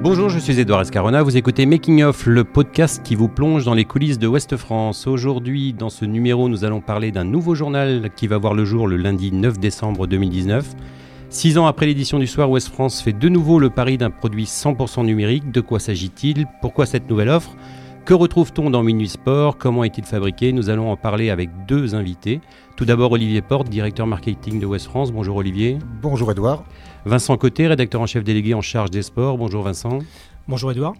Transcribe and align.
Bonjour, 0.00 0.28
je 0.28 0.38
suis 0.38 0.60
Edouard 0.60 0.82
Escarona, 0.82 1.24
vous 1.24 1.36
écoutez 1.36 1.66
Making 1.66 2.04
Off, 2.04 2.26
le 2.26 2.44
podcast 2.44 3.02
qui 3.02 3.16
vous 3.16 3.26
plonge 3.26 3.64
dans 3.64 3.74
les 3.74 3.84
coulisses 3.84 4.20
de 4.20 4.28
Ouest 4.28 4.56
France. 4.56 5.08
Aujourd'hui, 5.08 5.72
dans 5.72 5.90
ce 5.90 6.04
numéro, 6.04 6.48
nous 6.48 6.64
allons 6.64 6.80
parler 6.80 7.10
d'un 7.10 7.24
nouveau 7.24 7.56
journal 7.56 8.08
qui 8.14 8.28
va 8.28 8.38
voir 8.38 8.54
le 8.54 8.64
jour 8.64 8.86
le 8.86 8.96
lundi 8.96 9.32
9 9.32 9.58
décembre 9.58 10.06
2019. 10.06 10.76
Six 11.30 11.58
ans 11.58 11.66
après 11.66 11.86
l'édition 11.86 12.20
du 12.20 12.28
soir, 12.28 12.48
Ouest 12.48 12.68
France 12.68 13.02
fait 13.02 13.12
de 13.12 13.28
nouveau 13.28 13.58
le 13.58 13.70
pari 13.70 13.98
d'un 13.98 14.10
produit 14.10 14.44
100% 14.44 15.04
numérique. 15.04 15.50
De 15.50 15.60
quoi 15.60 15.80
s'agit-il? 15.80 16.46
Pourquoi 16.62 16.86
cette 16.86 17.10
nouvelle 17.10 17.30
offre? 17.30 17.56
Que 18.08 18.14
retrouve-t-on 18.14 18.70
dans 18.70 18.82
Minuit 18.82 19.06
Sport? 19.06 19.58
Comment 19.58 19.84
est-il 19.84 20.02
fabriqué? 20.02 20.54
Nous 20.54 20.70
allons 20.70 20.90
en 20.90 20.96
parler 20.96 21.28
avec 21.28 21.50
deux 21.66 21.94
invités. 21.94 22.40
Tout 22.74 22.86
d'abord 22.86 23.12
Olivier 23.12 23.42
Porte, 23.42 23.68
directeur 23.68 24.06
marketing 24.06 24.60
de 24.60 24.64
Ouest 24.64 24.86
France. 24.86 25.12
Bonjour 25.12 25.36
Olivier. 25.36 25.78
Bonjour 26.00 26.32
Edouard. 26.32 26.64
Vincent 27.04 27.36
Côté, 27.36 27.66
rédacteur 27.66 28.00
en 28.00 28.06
chef 28.06 28.24
délégué 28.24 28.54
en 28.54 28.62
charge 28.62 28.90
des 28.90 29.02
sports. 29.02 29.36
Bonjour 29.36 29.62
Vincent. 29.62 29.98
Bonjour 30.48 30.72
Edouard. 30.72 30.94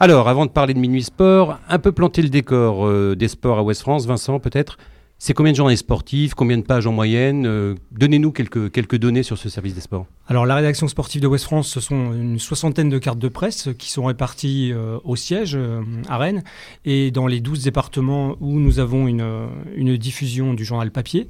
Alors, 0.00 0.30
avant 0.30 0.46
de 0.46 0.50
parler 0.50 0.72
de 0.72 0.78
Minuit 0.78 1.02
Sport, 1.02 1.58
un 1.68 1.78
peu 1.78 1.92
planter 1.92 2.22
le 2.22 2.30
décor 2.30 2.86
euh, 2.86 3.14
des 3.14 3.28
sports 3.28 3.58
à 3.58 3.62
Ouest 3.62 3.82
France. 3.82 4.06
Vincent, 4.06 4.40
peut-être 4.40 4.78
c'est 5.18 5.32
combien 5.32 5.52
de 5.52 5.56
journées 5.56 5.76
sportives, 5.76 6.34
combien 6.34 6.58
de 6.58 6.62
pages 6.62 6.86
en 6.86 6.92
moyenne 6.92 7.46
euh, 7.46 7.74
Donnez-nous 7.90 8.32
quelques, 8.32 8.96
données 8.96 9.22
sur 9.22 9.38
ce 9.38 9.48
service 9.48 9.74
des 9.74 9.80
sports. 9.80 10.06
Alors 10.28 10.44
la 10.44 10.56
rédaction 10.56 10.88
sportive 10.88 11.22
de 11.22 11.26
West 11.26 11.44
France, 11.44 11.68
ce 11.68 11.80
sont 11.80 12.12
une 12.12 12.38
soixantaine 12.38 12.90
de 12.90 12.98
cartes 12.98 13.18
de 13.18 13.28
presse 13.28 13.70
qui 13.78 13.90
sont 13.90 14.04
réparties 14.04 14.72
euh, 14.74 14.98
au 15.04 15.16
siège 15.16 15.54
euh, 15.54 15.80
à 16.08 16.18
Rennes 16.18 16.44
et 16.84 17.10
dans 17.10 17.26
les 17.26 17.40
12 17.40 17.64
départements 17.64 18.36
où 18.40 18.60
nous 18.60 18.78
avons 18.78 19.08
une 19.08 19.96
diffusion 19.96 20.52
du 20.52 20.64
journal 20.66 20.90
papier. 20.90 21.28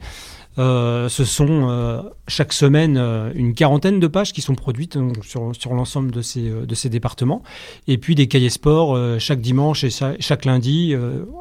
Euh, 0.58 1.08
ce 1.08 1.24
sont 1.24 1.68
euh, 1.68 2.02
chaque 2.28 2.52
semaine 2.52 2.96
euh, 2.96 3.30
une 3.34 3.54
quarantaine 3.54 4.00
de 4.00 4.06
pages 4.06 4.32
qui 4.32 4.40
sont 4.40 4.54
produites 4.54 4.98
sur, 5.22 5.54
sur 5.54 5.74
l'ensemble 5.74 6.10
de 6.10 6.22
ces, 6.22 6.48
de 6.50 6.74
ces 6.74 6.88
départements. 6.88 7.42
Et 7.88 7.98
puis 7.98 8.14
des 8.14 8.26
cahiers 8.26 8.50
sport 8.50 8.98
chaque 9.18 9.40
dimanche 9.40 9.84
et 9.84 9.90
chaque 9.90 10.44
lundi 10.44 10.94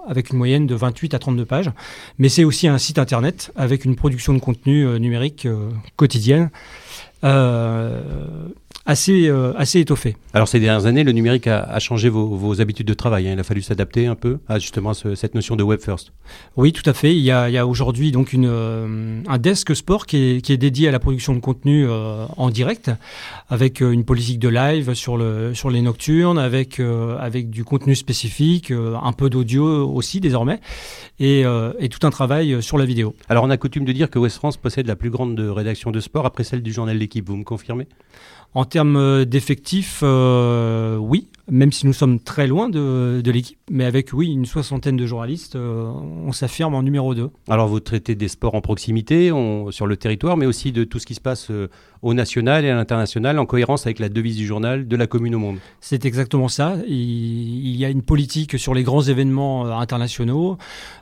avec 0.07 0.31
une 0.31 0.37
moyenne 0.37 0.67
de 0.67 0.75
28 0.75 1.13
à 1.13 1.19
32 1.19 1.45
pages. 1.45 1.71
Mais 2.17 2.29
c'est 2.29 2.43
aussi 2.43 2.67
un 2.67 2.77
site 2.77 2.99
internet 2.99 3.51
avec 3.55 3.85
une 3.85 3.95
production 3.95 4.33
de 4.33 4.39
contenu 4.39 4.87
numérique 4.99 5.47
quotidienne 5.95 6.49
assez, 8.85 9.27
euh, 9.27 9.53
assez 9.57 9.79
étoffé. 9.79 10.15
Alors 10.33 10.47
ces 10.47 10.59
dernières 10.59 10.85
années, 10.85 11.03
le 11.03 11.11
numérique 11.11 11.47
a, 11.47 11.79
changé 11.79 12.09
vos, 12.09 12.61
habitudes 12.61 12.87
de 12.87 12.93
travail. 12.93 13.27
Hein. 13.27 13.33
Il 13.33 13.39
a 13.39 13.43
fallu 13.43 13.61
s'adapter 13.61 14.05
un 14.05 14.15
peu 14.15 14.37
à 14.47 14.59
justement 14.59 14.93
cette 14.93 15.33
notion 15.33 15.55
de 15.55 15.63
web 15.63 15.79
first. 15.81 16.11
Oui, 16.55 16.71
tout 16.71 16.87
à 16.87 16.93
fait. 16.93 17.15
Il 17.15 17.21
y 17.21 17.31
a, 17.31 17.43
a 17.43 17.65
aujourd'hui 17.65 18.11
donc 18.11 18.33
une, 18.33 18.47
euh, 18.47 19.21
un 19.27 19.37
desk 19.37 19.75
sport 19.75 20.05
qui 20.05 20.17
est, 20.17 20.41
qui 20.41 20.53
est, 20.53 20.57
dédié 20.57 20.87
à 20.87 20.91
la 20.91 20.99
production 20.99 21.33
de 21.33 21.39
contenu 21.39 21.85
euh, 21.87 22.25
en 22.37 22.49
direct, 22.49 22.91
avec 23.49 23.81
une 23.81 24.05
politique 24.05 24.39
de 24.39 24.49
live 24.49 24.93
sur, 24.93 25.17
le, 25.17 25.53
sur 25.53 25.69
les 25.69 25.81
nocturnes, 25.81 26.37
avec, 26.37 26.79
avec 26.79 27.49
du 27.49 27.63
contenu 27.63 27.95
spécifique, 27.95 28.71
un 28.71 29.13
peu 29.13 29.29
d'audio 29.29 29.89
aussi 29.89 30.19
désormais, 30.19 30.59
et, 31.19 31.43
et, 31.79 31.89
tout 31.89 32.05
un 32.05 32.09
travail 32.09 32.61
sur 32.61 32.77
la 32.77 32.85
vidéo. 32.85 33.15
Alors 33.29 33.43
on 33.43 33.49
a 33.49 33.57
coutume 33.57 33.85
de 33.85 33.91
dire 33.91 34.09
que 34.09 34.19
West 34.19 34.37
France 34.37 34.57
possède 34.57 34.87
la 34.87 34.95
plus 34.95 35.09
grande 35.09 35.39
rédaction 35.39 35.91
de 35.91 35.99
sport 35.99 36.25
après 36.25 36.43
celle 36.43 36.61
du 36.61 36.71
journal 36.71 36.97
L'équipe. 36.97 37.27
Vous 37.27 37.35
me 37.35 37.43
confirmez? 37.43 37.87
En 38.55 38.63
termes 38.63 39.25
d'effectifs, 39.25 39.99
euh, 40.01 40.95
oui, 40.95 41.27
même 41.49 41.71
si 41.71 41.85
nous 41.85 41.93
sommes 41.93 42.19
très 42.19 42.47
loin 42.47 42.69
de, 42.69 43.21
l'équipe, 43.25 43.57
mais 43.69 43.85
avec, 43.85 44.13
oui, 44.13 44.31
une 44.31 44.45
soixantaine 44.45 44.97
de 44.97 45.05
journalistes, 45.05 45.55
euh, 45.55 45.83
on 46.25 46.31
s'affirme 46.31 46.75
en 46.75 46.83
numéro 46.83 47.13
2. 47.13 47.29
Alors 47.49 47.67
vous 47.67 47.79
traitez 47.79 48.15
des 48.15 48.27
sports 48.27 48.55
en 48.55 48.61
proximité, 48.61 49.31
sur 49.69 49.87
le 49.87 49.97
territoire, 49.97 50.37
mais 50.37 50.45
aussi 50.45 50.71
de 50.71 50.83
tout 50.83 50.99
ce 50.99 51.05
qui 51.05 51.15
se 51.15 51.21
passe 51.21 51.51
euh, 51.51 51.69
au 52.01 52.13
national 52.13 52.65
et 52.65 52.69
à 52.69 52.75
l'international, 52.75 53.39
en 53.39 53.45
cohérence 53.45 53.85
avec 53.85 53.99
la 53.99 54.09
devise 54.09 54.37
du 54.37 54.45
journal 54.45 54.87
de 54.87 54.95
la 54.95 55.07
commune 55.07 55.35
au 55.35 55.39
monde. 55.39 55.57
C'est 55.81 56.05
exactement 56.05 56.47
ça. 56.47 56.77
Il, 56.87 56.95
il, 56.95 57.75
y 57.75 57.85
a 57.85 57.89
une 57.89 58.03
politique 58.03 58.59
sur 58.59 58.73
les 58.73 58.83
grands 58.83 59.01
événements 59.01 59.65
internationaux. 59.79 60.57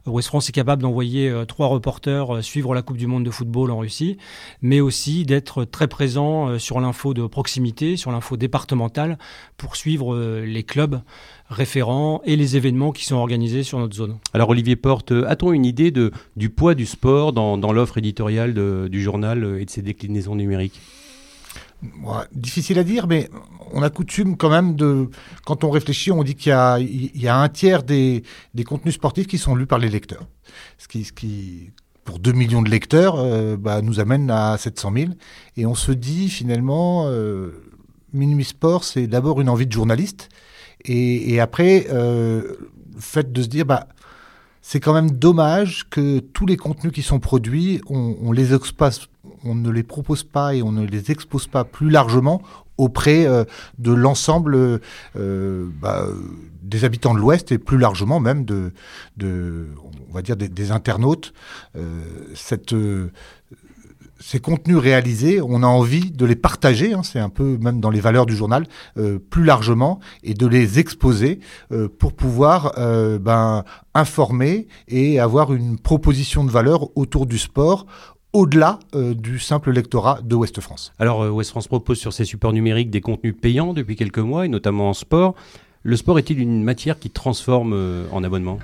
West 0.06 0.28
France 0.28 0.50
est 0.50 0.54
capable 0.54 0.82
d'envoyer 0.82 1.34
trois 1.48 1.68
reporters 1.68 2.44
suivre 2.44 2.74
la 2.74 2.82
Coupe 2.82 2.98
du 2.98 3.08
Monde 3.08 3.24
de 3.24 3.32
football 3.32 3.72
en 3.72 3.80
Russie, 3.80 4.18
mais 4.62 4.80
aussi 4.80 5.26
d'être 5.26 5.66
très 5.66 5.88
présent 5.88 6.58
sur 6.58 6.80
l'info 6.80 7.14
de 7.14 7.28
proximité 7.28 7.64
sur 7.96 8.12
l'info 8.12 8.38
départementale, 8.38 9.18
pour 9.58 9.76
suivre 9.76 10.14
euh, 10.14 10.33
les 10.42 10.64
clubs 10.64 11.02
référents 11.50 12.22
et 12.26 12.36
les 12.36 12.58
événements 12.58 12.92
qui 12.92 13.06
sont 13.06 13.16
organisés 13.16 13.64
sur 13.64 13.80
notre 13.80 13.96
zone. 13.96 14.18
Alors 14.34 14.50
Olivier 14.50 14.76
Porte, 14.76 15.12
euh, 15.12 15.26
a-t-on 15.28 15.54
une 15.54 15.66
idée 15.66 15.92
de, 15.92 16.12
du 16.36 16.50
poids 16.50 16.76
du 16.76 16.86
sport 16.86 17.34
dans, 17.34 17.72
l'offre 17.72 17.98
éditoriale 17.98 18.54
du 18.90 19.02
journal 19.02 19.44
euh, 19.44 19.62
et 19.62 19.66
de 19.66 19.70
ses 19.70 19.82
déclinaisons 19.82 20.36
numériques? 20.36 20.80
Difficile 22.32 22.80
à 22.80 22.84
dire, 22.86 23.08
mais 23.08 23.30
on 23.74 23.82
a 23.82 23.90
coutume 23.90 24.38
quand 24.38 24.50
même 24.50 24.76
de, 24.76 25.10
quand 25.46 25.66
on 25.66 25.70
réfléchit, 25.70 26.12
on 26.12 26.24
dit 26.24 26.36
qu'il 26.36 26.52
y, 26.52 27.28
a, 27.28 27.38
un 27.38 27.50
tiers 27.50 27.84
des, 27.84 28.24
contenus 28.66 28.96
sportifs 28.96 29.28
qui 29.28 29.38
sont 29.38 29.54
lus 29.54 29.68
par 29.68 29.80
les 29.80 29.90
lecteurs. 29.90 30.26
Ce 30.78 30.88
qui, 30.88 31.04
ce 31.04 31.12
qui 31.12 31.72
pour 32.06 32.20
2 32.20 32.32
millions 32.32 32.62
de 32.62 32.70
lecteurs, 32.70 33.16
euh, 33.18 33.58
bah, 33.58 33.82
nous 33.82 34.00
amène 34.00 34.30
à 34.30 34.58
700 34.58 34.94
000. 34.96 35.12
Et 35.58 35.66
on 35.66 35.76
se 35.76 35.92
dit 35.92 36.30
finalement, 36.30 37.06
euh, 37.08 37.52
Minuit 38.14 38.44
Sport, 38.44 38.84
c'est 38.84 39.08
d'abord 39.08 39.42
une 39.42 39.50
envie 39.50 39.68
de 39.68 39.72
journaliste. 39.72 40.30
Et, 40.86 41.40
après, 41.40 41.88
euh, 41.92 42.56
le 42.94 43.00
fait 43.00 43.32
de 43.32 43.42
se 43.42 43.48
dire, 43.48 43.66
bah, 43.66 43.88
c'est 44.62 44.80
quand 44.80 44.94
même 44.94 45.12
dommage 45.12 45.88
que 45.90 46.20
tous 46.20 46.46
les 46.46 46.58
contenus 46.58 46.92
qui 46.92 47.02
sont 47.02 47.20
produits, 47.20 47.82
on, 47.90 48.32
les 48.32 48.54
expose, 48.54 49.08
on 49.44 49.56
ne 49.56 49.70
les 49.70 49.84
propose 49.84 50.24
pas 50.24 50.56
et 50.56 50.62
on 50.62 50.72
ne 50.72 50.86
les 50.86 51.12
expose 51.12 51.48
pas 51.48 51.64
plus 51.64 51.90
largement 51.90 52.42
auprès 52.78 53.28
de 53.78 53.92
l'ensemble 53.94 54.82
bah, 55.16 56.08
des 56.64 56.86
habitants 56.86 57.14
de 57.14 57.20
l'Ouest 57.20 57.52
et 57.52 57.58
plus 57.58 57.78
largement 57.78 58.20
même 58.20 58.46
de, 58.46 58.72
on 60.10 60.14
va 60.14 60.22
dire 60.22 60.36
des, 60.36 60.72
internautes. 60.72 61.34
Euh, 61.76 62.04
cette, 62.36 62.74
euh, 62.74 63.12
ces 64.26 64.40
contenus 64.40 64.78
réalisés, 64.78 65.42
on 65.42 65.64
a 65.64 65.68
envie 65.68 66.12
de 66.12 66.26
les 66.26 66.36
partager, 66.36 66.94
hein, 66.94 67.04
c'est 67.04 67.20
un 67.20 67.30
peu 67.30 67.58
même 67.60 67.80
dans 67.80 67.90
les 67.90 68.00
valeurs 68.00 68.26
du 68.26 68.36
journal, 68.36 68.66
euh, 68.98 69.20
plus 69.20 69.44
largement, 69.44 70.00
et 70.24 70.34
de 70.34 70.48
les 70.48 70.80
exposer 70.80 71.40
pour 72.00 72.14
pouvoir 72.14 72.74
ben, 73.20 73.64
informer 73.94 74.68
et 74.88 75.20
avoir 75.20 75.54
une 75.54 75.78
proposition 75.78 76.44
de 76.44 76.52
valeur 76.52 76.96
autour 76.98 77.26
du 77.26 77.38
sport, 77.38 77.86
au-delà 78.32 78.80
du 78.94 79.40
simple 79.40 79.72
lectorat 79.72 80.20
de 80.24 80.36
Ouest 80.36 80.60
France. 80.62 80.94
Alors, 81.00 81.34
Ouest 81.34 81.50
France 81.50 81.68
propose 81.68 82.00
sur 82.00 82.14
ses 82.14 82.26
supports 82.26 82.54
numériques 82.54 82.90
des 82.90 83.02
contenus 83.02 83.36
payants 83.40 83.74
depuis 83.74 83.96
quelques 83.96 84.20
mois, 84.20 84.46
et 84.46 84.50
notamment 84.50 84.90
en 84.90 84.94
sport. 84.94 85.36
Le 85.86 85.98
sport 85.98 86.18
est-il 86.18 86.40
une 86.40 86.64
matière 86.64 86.98
qui 86.98 87.10
transforme 87.10 87.74
euh, 87.74 88.06
en 88.14 88.24
abonnement? 88.24 88.58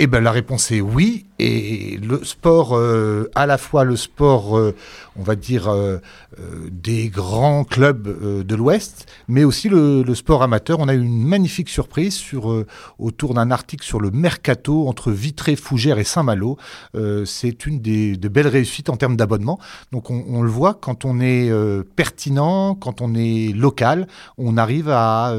Eh 0.00 0.06
ben 0.06 0.20
la 0.22 0.30
réponse 0.30 0.70
est 0.70 0.80
oui. 0.80 1.24
Et 1.40 1.98
le 2.02 2.24
sport, 2.24 2.76
euh, 2.76 3.30
à 3.34 3.46
la 3.46 3.58
fois 3.58 3.84
le 3.84 3.96
sport, 3.96 4.58
euh, 4.58 4.74
on 5.16 5.22
va 5.22 5.36
dire, 5.36 5.72
des 6.70 7.08
grands 7.08 7.64
clubs 7.64 8.44
de 8.44 8.54
l'Ouest, 8.54 9.06
mais 9.26 9.42
aussi 9.42 9.68
le, 9.68 10.14
sport 10.14 10.42
amateur. 10.42 10.78
On 10.78 10.88
a 10.88 10.94
eu 10.94 11.02
une 11.02 11.24
magnifique 11.24 11.68
surprise 11.68 12.14
sur, 12.14 12.64
autour 13.00 13.34
d'un 13.34 13.50
article 13.50 13.84
sur 13.84 14.00
le 14.00 14.12
mercato 14.12 14.86
entre 14.88 15.10
Vitré, 15.10 15.56
Fougères 15.56 15.98
et 15.98 16.04
Saint-Malo. 16.04 16.56
C'est 17.24 17.66
une 17.66 17.80
des 17.80 18.16
de 18.16 18.28
belles 18.28 18.46
réussites 18.46 18.90
en 18.90 18.96
termes 18.96 19.16
d'abonnement. 19.16 19.58
Donc 19.90 20.10
on, 20.10 20.24
on, 20.28 20.42
le 20.42 20.50
voit, 20.50 20.74
quand 20.74 21.04
on 21.04 21.18
est 21.18 21.50
pertinent, 21.96 22.76
quand 22.76 23.00
on 23.00 23.14
est 23.14 23.52
local, 23.52 24.06
on 24.36 24.56
arrive 24.56 24.88
à 24.88 25.34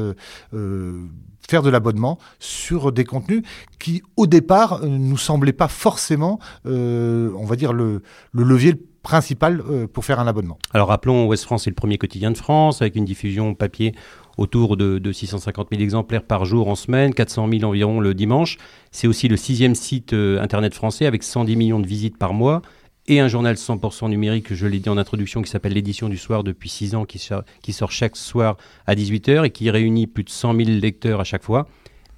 faire 1.50 1.62
de 1.62 1.70
l'abonnement 1.70 2.18
sur 2.38 2.92
des 2.92 3.04
contenus 3.04 3.42
qui, 3.80 4.02
au 4.16 4.26
départ, 4.26 4.80
ne 4.82 4.86
euh, 4.86 4.98
nous 4.98 5.18
semblaient 5.18 5.52
pas 5.52 5.68
forcément, 5.68 6.38
euh, 6.66 7.32
on 7.36 7.44
va 7.44 7.56
dire, 7.56 7.72
le, 7.72 8.02
levier 8.32 8.74
principal 9.02 9.62
euh, 9.68 9.88
pour 9.88 10.04
faire 10.04 10.20
un 10.20 10.28
abonnement. 10.28 10.58
Alors 10.72 10.88
rappelons, 10.88 11.26
Ouest 11.26 11.44
France 11.44 11.66
est 11.66 11.70
le 11.70 11.74
premier 11.74 11.98
quotidien 11.98 12.30
de 12.30 12.36
France, 12.36 12.82
avec 12.82 12.94
une 12.94 13.04
diffusion 13.04 13.54
papier 13.54 13.94
autour 14.38 14.76
de, 14.76 15.12
650 15.12 15.68
000 15.72 15.82
exemplaires 15.82 16.22
par 16.22 16.44
jour 16.44 16.68
en 16.68 16.76
semaine, 16.76 17.12
400 17.12 17.48
000 17.50 17.64
environ 17.64 17.98
le 18.00 18.14
dimanche. 18.14 18.56
C'est 18.92 19.08
aussi 19.08 19.26
le 19.26 19.36
sixième 19.36 19.74
site 19.74 20.12
Internet 20.12 20.72
français, 20.72 21.06
avec 21.06 21.24
110 21.24 21.56
millions 21.56 21.80
de 21.80 21.86
visites 21.86 22.16
par 22.16 22.32
mois 22.32 22.62
et 23.06 23.20
un 23.20 23.28
journal 23.28 23.56
100% 23.56 24.08
numérique, 24.08 24.54
je 24.54 24.66
l'ai 24.66 24.78
dit 24.78 24.88
en 24.88 24.98
introduction, 24.98 25.42
qui 25.42 25.50
s'appelle 25.50 25.72
l'édition 25.72 26.08
du 26.08 26.18
soir 26.18 26.44
depuis 26.44 26.68
6 26.68 26.94
ans, 26.94 27.04
qui 27.04 27.18
sort, 27.18 27.90
chaque 27.90 28.16
soir 28.16 28.56
à 28.86 28.94
18h 28.94 29.46
et 29.46 29.50
qui 29.50 29.70
réunit 29.70 30.06
plus 30.06 30.24
de 30.24 30.30
100 30.30 30.54
000 30.54 30.70
lecteurs 30.80 31.20
à 31.20 31.24
chaque 31.24 31.42
fois. 31.42 31.66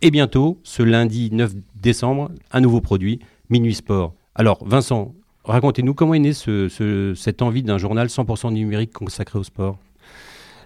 Et 0.02 0.10
bientôt, 0.10 0.58
ce 0.64 0.82
lundi 0.82 1.30
9 1.32 1.52
décembre, 1.80 2.30
un 2.50 2.60
nouveau 2.60 2.80
produit, 2.80 3.20
Minuit 3.50 3.74
Sport. 3.74 4.14
Alors, 4.34 4.66
Vincent, 4.66 5.14
racontez-nous 5.44 5.94
comment 5.94 6.14
est 6.14 6.18
née 6.18 6.32
ce, 6.32 7.14
cette 7.16 7.42
envie 7.42 7.62
d'un 7.62 7.78
journal 7.78 8.08
100% 8.08 8.52
numérique 8.52 8.92
consacré 8.92 9.38
au 9.38 9.44
sport? 9.44 9.78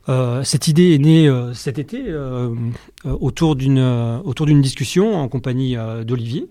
Euh, 0.08 0.44
cette 0.44 0.68
idée 0.68 0.94
est 0.94 0.98
née 0.98 1.28
euh, 1.28 1.52
cet 1.52 1.78
été 1.78 2.00
euh, 2.06 2.54
autour 3.04 3.56
d'une 3.56 4.60
discussion 4.60 5.16
en 5.16 5.28
compagnie 5.28 5.76
d'Olivier, 6.04 6.48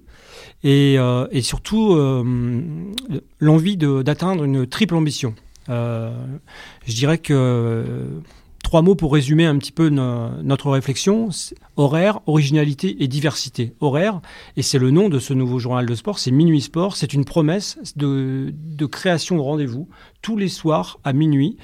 et, 0.63 0.95
euh, 0.97 1.27
et 1.31 1.41
surtout 1.41 1.93
euh, 1.93 2.23
l'envie 3.39 3.77
d'atteindre 3.77 4.43
une 4.43 4.67
triple 4.67 4.95
ambition. 4.95 5.35
Euh, 5.69 6.11
je 6.85 6.93
dirais 6.93 7.17
que 7.17 8.21
Trois 8.65 8.81
mots 8.81 8.95
pour 8.95 9.13
résumer 9.13 9.45
un 9.45 9.59
petit 9.59 9.71
peu 9.71 9.89
notre 9.89 10.71
réflexion. 10.71 11.29
Horaire, 11.75 12.21
originalité 12.25 13.03
et 13.03 13.07
diversité. 13.07 13.75
Horaire, 13.79 14.21
et 14.57 14.63
c'est 14.63 14.79
le 14.79 14.89
nom 14.89 15.07
de 15.07 15.19
ce 15.19 15.35
nouveau 15.35 15.59
journal 15.59 15.85
de 15.85 15.93
sport, 15.93 16.17
c'est 16.17 16.31
Minuit 16.31 16.61
Sport. 16.61 16.95
C'est 16.95 17.13
une 17.13 17.25
promesse 17.25 17.77
de, 17.95 18.51
création 18.87 19.35
de 19.35 19.41
rendez-vous 19.41 19.87
tous 20.23 20.35
les 20.35 20.47
soirs 20.47 20.99
à 21.03 21.13
minuit, 21.13 21.57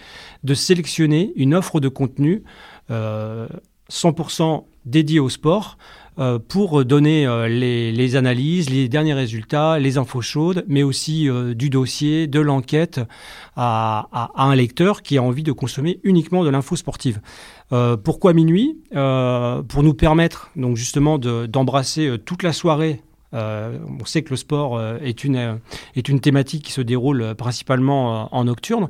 de 0.43 0.53
sélectionner 0.53 1.33
une 1.37 1.55
offre 1.55 1.79
de 1.79 1.87
contenu 1.89 2.43
100% 2.91 2.91
euh, 2.91 4.57
dédiée 4.85 5.19
au 5.19 5.29
sport 5.29 5.79
euh, 6.21 6.37
pour 6.37 6.85
donner 6.85 7.25
euh, 7.25 7.47
les, 7.47 8.15
analyses, 8.15 8.69
les 8.69 8.87
derniers 8.87 9.15
résultats, 9.15 9.79
les 9.79 9.97
infos 9.97 10.21
chaudes, 10.21 10.63
mais 10.67 10.83
aussi 10.83 11.27
euh, 11.27 11.55
du 11.55 11.71
dossier, 11.71 12.27
de 12.27 12.39
l'enquête 12.39 13.01
à, 13.55 14.29
un 14.35 14.53
lecteur 14.53 15.01
qui 15.01 15.17
a 15.17 15.23
envie 15.23 15.41
de 15.41 15.51
consommer 15.51 15.99
uniquement 16.03 16.43
de 16.43 16.49
l'info 16.49 16.75
sportive. 16.75 17.21
pourquoi 18.03 18.33
minuit? 18.33 18.77
Pour 18.91 19.83
nous 19.83 19.93
permettre 19.93 20.51
donc 20.55 20.77
justement 20.77 21.17
d'embrasser 21.17 22.17
toute 22.25 22.43
la 22.43 22.53
soirée 22.53 23.01
on 23.33 24.05
sait 24.05 24.21
que 24.23 24.31
le 24.31 24.35
sport 24.35 24.81
est, 25.01 25.23
une, 25.23 25.59
est 25.95 26.09
une 26.09 26.19
thématique 26.19 26.63
qui 26.63 26.71
se 26.71 26.81
déroule 26.81 27.35
principalement 27.35 28.33
en 28.33 28.43
nocturne. 28.45 28.89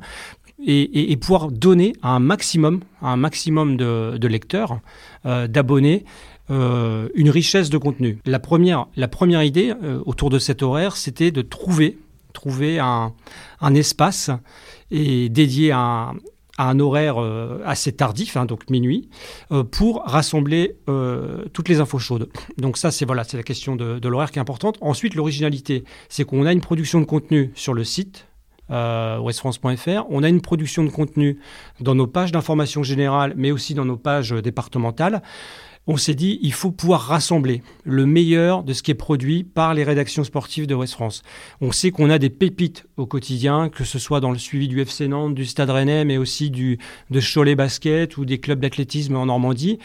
Et, 0.64 1.16
pouvoir 1.16 1.50
donner 1.50 1.92
à 2.02 2.10
un 2.10 2.20
maximum, 2.20 2.80
un 3.02 3.16
maximum 3.16 3.76
de, 3.76 4.26
lecteurs, 4.28 4.80
d'abonnés, 5.24 6.04
euh, 6.50 7.08
une 7.14 7.30
richesse 7.30 7.70
de 7.70 7.78
contenu. 7.78 8.18
La 8.26 8.40
première, 8.40 8.86
la 8.96 9.06
première 9.06 9.44
idée 9.44 9.72
euh, 9.82 10.02
autour 10.06 10.28
de 10.28 10.40
cet 10.40 10.62
horaire, 10.62 10.96
c'était 10.96 11.30
de 11.30 11.40
trouver, 11.40 11.98
trouver 12.32 12.80
un, 12.80 13.12
espace 13.74 14.30
et 14.90 15.28
dédié 15.28 15.70
à, 15.70 16.12
un 16.58 16.80
horaire 16.80 17.22
euh, 17.22 17.62
assez 17.64 17.92
tardif, 17.92 18.36
hein, 18.36 18.44
donc 18.44 18.68
minuit, 18.70 19.08
pour 19.70 20.02
rassembler 20.04 20.76
toutes 21.52 21.68
les 21.68 21.80
infos 21.80 22.00
chaudes. 22.00 22.28
Donc 22.58 22.76
ça, 22.76 22.90
c'est 22.90 23.04
voilà, 23.04 23.22
c'est 23.22 23.36
la 23.36 23.44
question 23.44 23.76
de, 23.76 24.08
l'horaire 24.08 24.32
qui 24.32 24.38
est 24.38 24.42
importante. 24.42 24.78
Ensuite, 24.80 25.14
l'originalité, 25.14 25.84
c'est 26.08 26.24
qu'on 26.24 26.44
a 26.44 26.52
une 26.52 26.60
production 26.60 27.00
de 27.00 27.06
contenu 27.06 27.52
sur 27.54 27.72
le 27.72 27.84
site, 27.84 28.26
westfrance.fr. 28.68 30.06
On 30.08 30.22
a 30.22 30.28
une 30.28 30.40
production 30.40 30.82
de 30.82 30.90
contenu 30.90 31.38
dans 31.80 31.94
nos 31.94 32.06
pages 32.06 32.32
d'information 32.32 32.82
générale, 32.82 33.34
mais 33.36 33.52
aussi 33.52 33.74
dans 33.74 33.84
nos 33.84 33.96
pages 33.96 34.30
départementales 34.30 35.22
on 35.86 35.96
s'est 35.96 36.14
dit 36.14 36.38
il 36.42 36.52
faut 36.52 36.70
pouvoir 36.70 37.00
rassembler 37.00 37.62
le 37.84 38.06
meilleur 38.06 38.62
de 38.62 38.72
ce 38.72 38.82
qui 38.82 38.90
est 38.90 38.94
produit 38.94 39.44
par 39.44 39.74
les 39.74 39.84
rédactions 39.84 40.24
sportives 40.24 40.66
de 40.66 40.74
West 40.74 40.94
France. 40.94 41.22
On 41.60 41.72
sait 41.72 41.90
qu'on 41.90 42.10
a 42.10 42.18
des 42.18 42.30
pépites 42.30 42.86
au 42.96 43.06
quotidien, 43.06 43.68
que 43.68 43.84
ce 43.84 43.98
soit 43.98 44.20
dans 44.20 44.30
le 44.30 44.38
suivi 44.38 44.68
du 44.68 44.80
FC 44.80 45.08
Nantes, 45.08 45.34
du 45.34 45.44
Stade 45.44 45.70
Rennais, 45.70 46.04
mais 46.04 46.18
aussi 46.18 46.50
du, 46.50 46.78
de 47.10 47.20
Cholet 47.20 47.56
Basket 47.56 48.16
ou 48.16 48.24
des 48.24 48.38
clubs 48.38 48.60
d'athlétisme 48.60 49.16
en 49.16 49.26
Normandie, 49.26 49.78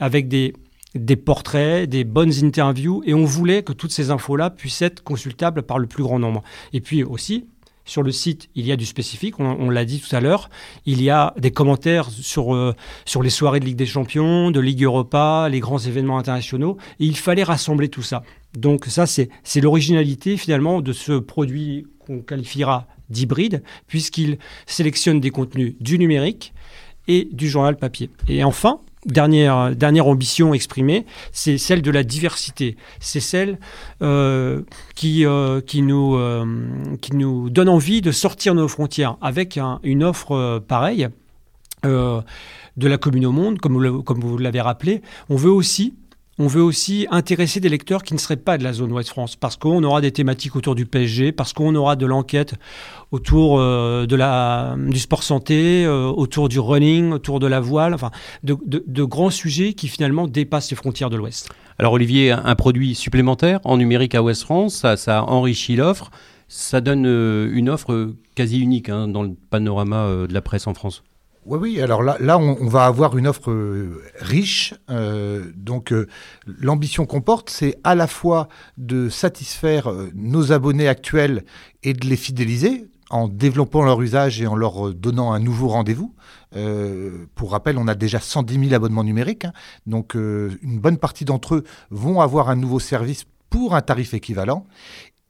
avec 0.00 0.28
des, 0.28 0.52
des 0.94 1.16
portraits, 1.16 1.88
des 1.88 2.04
bonnes 2.04 2.32
interviews, 2.44 3.02
et 3.06 3.14
on 3.14 3.24
voulait 3.24 3.62
que 3.62 3.72
toutes 3.72 3.92
ces 3.92 4.10
infos-là 4.10 4.50
puissent 4.50 4.82
être 4.82 5.02
consultables 5.02 5.62
par 5.62 5.78
le 5.78 5.86
plus 5.86 6.02
grand 6.02 6.18
nombre. 6.18 6.42
Et 6.72 6.80
puis 6.80 7.02
aussi, 7.04 7.46
sur 7.88 8.02
le 8.02 8.12
site, 8.12 8.50
il 8.54 8.66
y 8.66 8.72
a 8.72 8.76
du 8.76 8.84
spécifique, 8.84 9.40
on, 9.40 9.70
l'a 9.70 9.86
dit 9.86 9.98
tout 9.98 10.14
à 10.14 10.20
l'heure. 10.20 10.50
Il 10.84 11.02
y 11.02 11.08
a 11.08 11.32
des 11.38 11.50
commentaires 11.50 12.10
sur, 12.10 12.54
euh, 12.54 12.74
sur 13.06 13.22
les 13.22 13.30
soirées 13.30 13.60
de 13.60 13.64
Ligue 13.64 13.76
des 13.76 13.86
Champions, 13.86 14.50
de 14.50 14.60
Ligue 14.60 14.84
Europa, 14.84 15.48
les 15.50 15.58
grands 15.58 15.78
événements 15.78 16.18
internationaux. 16.18 16.76
Et 17.00 17.06
il 17.06 17.16
fallait 17.16 17.44
rassembler 17.44 17.88
tout 17.88 18.02
ça. 18.02 18.22
Donc 18.56 18.84
ça, 18.84 19.06
c'est 19.06 19.60
l'originalité 19.60 20.36
finalement 20.36 20.82
de 20.82 20.92
ce 20.92 21.12
produit 21.12 21.86
qu'on 21.98 22.20
qualifiera 22.20 22.86
d'hybride, 23.08 23.62
puisqu'il 23.86 24.38
sélectionne 24.66 25.18
des 25.18 25.30
contenus 25.30 25.74
du 25.80 25.98
numérique 25.98 26.52
et 27.06 27.26
du 27.32 27.48
journal 27.48 27.78
papier. 27.78 28.10
Et 28.28 28.44
enfin, 28.44 28.80
dernière, 29.06 30.06
ambition 30.06 30.54
exprimée, 30.54 31.06
c'est 31.32 31.58
celle 31.58 31.82
de 31.82 31.90
la 31.90 32.02
diversité. 32.02 32.76
C'est 33.00 33.20
celle 33.20 33.58
euh, 34.02 34.62
qui, 34.94 35.24
euh, 35.24 35.60
euh, 35.60 36.96
qui 37.00 37.16
nous 37.16 37.50
donne 37.50 37.68
envie 37.68 38.00
de 38.00 38.12
sortir 38.12 38.54
nos 38.54 38.68
frontières 38.68 39.16
avec 39.20 39.58
une 39.82 40.04
offre 40.04 40.60
pareille 40.66 41.08
de 41.84 42.22
la 42.88 42.98
commune 42.98 43.26
au 43.26 43.32
monde, 43.32 43.58
comme 43.58 44.20
vous 44.20 44.38
l'avez 44.38 44.60
rappelé. 44.60 45.02
On 45.28 45.36
veut 45.36 45.50
aussi 45.50 45.94
on 46.38 46.46
veut 46.46 46.62
aussi 46.62 47.06
intéresser 47.10 47.58
des 47.60 47.68
lecteurs 47.68 48.02
qui 48.02 48.14
ne 48.14 48.18
seraient 48.18 48.36
pas 48.36 48.58
de 48.58 48.64
la 48.64 48.72
zone 48.72 48.92
Ouest 48.92 49.08
France, 49.10 49.34
parce 49.34 49.56
qu'on 49.56 49.82
aura 49.82 50.00
des 50.00 50.12
thématiques 50.12 50.54
autour 50.54 50.74
du 50.74 50.86
PSG, 50.86 51.32
parce 51.32 51.52
qu'on 51.52 51.74
aura 51.74 51.96
de 51.96 52.06
l'enquête 52.06 52.54
autour 53.10 53.58
euh, 53.58 54.06
de 54.06 54.14
la, 54.14 54.76
du 54.78 54.98
sport 54.98 55.22
santé, 55.22 55.84
euh, 55.84 56.06
autour 56.06 56.48
du 56.48 56.60
running, 56.60 57.10
autour 57.12 57.40
de 57.40 57.46
la 57.46 57.58
voile, 57.60 57.92
enfin, 57.94 58.10
de, 58.44 59.04
grands 59.04 59.30
sujets 59.30 59.72
qui 59.72 59.88
finalement 59.88 60.28
dépassent 60.28 60.70
les 60.70 60.76
frontières 60.76 61.10
de 61.10 61.16
l'Ouest. 61.16 61.50
Alors 61.78 61.92
Olivier, 61.92 62.32
un 62.32 62.54
produit 62.54 62.94
supplémentaire 62.94 63.60
en 63.64 63.76
numérique 63.76 64.14
à 64.14 64.22
Ouest 64.22 64.42
France, 64.42 64.74
ça, 64.74 64.96
ça 64.96 65.24
enrichit 65.24 65.76
l'offre, 65.76 66.10
ça 66.48 66.80
donne 66.80 67.06
euh, 67.06 67.50
une 67.52 67.68
offre 67.68 68.12
quasi 68.34 68.60
unique 68.60 68.88
hein, 68.88 69.08
dans 69.08 69.22
le 69.22 69.34
panorama 69.50 70.26
de 70.28 70.32
la 70.32 70.40
presse 70.40 70.66
en 70.66 70.74
France. 70.74 71.02
Oui. 71.56 71.80
Alors 71.80 72.02
là, 72.02 72.16
là 72.20 72.38
on, 72.38 72.66
va 72.66 72.84
avoir 72.84 73.16
une 73.16 73.26
offre 73.26 73.50
euh, 73.50 74.02
riche. 74.20 74.74
Euh, 74.90 75.50
donc, 75.56 75.92
euh, 75.92 76.06
l'ambition 76.46 77.06
qu'on 77.06 77.22
porte, 77.22 77.48
c'est 77.48 77.78
à 77.84 77.94
la 77.94 78.06
fois 78.06 78.48
de 78.76 79.08
satisfaire 79.08 79.90
nos 80.14 80.52
abonnés 80.52 80.88
actuels 80.88 81.44
et 81.82 81.94
de 81.94 82.06
les 82.06 82.16
fidéliser 82.16 82.90
en 83.10 83.28
développant 83.28 83.82
leur 83.82 84.02
usage 84.02 84.42
et 84.42 84.46
en 84.46 84.56
leur 84.56 84.92
donnant 84.92 85.32
un 85.32 85.38
nouveau 85.38 85.68
rendez-vous. 85.68 86.14
pour 87.34 87.52
rappel, 87.52 87.78
on 87.78 87.88
a 87.88 87.94
déjà 87.94 88.20
110 88.20 88.68
000 88.68 88.74
abonnements 88.74 89.04
numériques. 89.04 89.46
Hein. 89.46 89.52
donc, 89.86 90.14
une 90.14 90.78
bonne 90.78 90.98
partie 90.98 91.24
d'entre 91.24 91.54
eux 91.54 91.64
vont 91.90 92.20
avoir 92.20 92.50
un 92.50 92.56
nouveau 92.56 92.80
service 92.80 93.24
pour 93.48 93.74
un 93.74 93.80
tarif 93.80 94.12
équivalent. 94.12 94.66